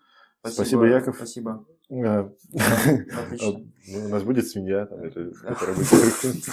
Спасибо, 0.47 0.85
Яков. 0.87 1.17
Спасибо. 1.17 1.65
Отлично. 1.89 3.65
ну, 3.89 4.05
У 4.05 4.07
нас 4.07 4.23
будет 4.23 4.47
свинья, 4.47 4.85
которая 4.85 5.75
будет... 5.75 6.45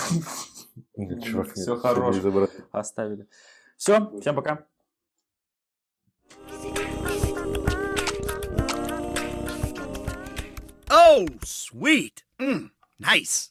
Чувак, 1.24 1.52
Всё 1.54 1.74
нет, 1.74 1.80
хорош. 1.80 2.16
не 2.16 2.20
забрать. 2.22 2.50
Оставили. 2.72 3.28
Все, 3.76 4.10
всем 4.20 4.34
пока. 4.34 4.64
Oh, 11.10 11.26
sweet. 11.42 12.22
Mm, 12.38 12.68
nice. 13.00 13.50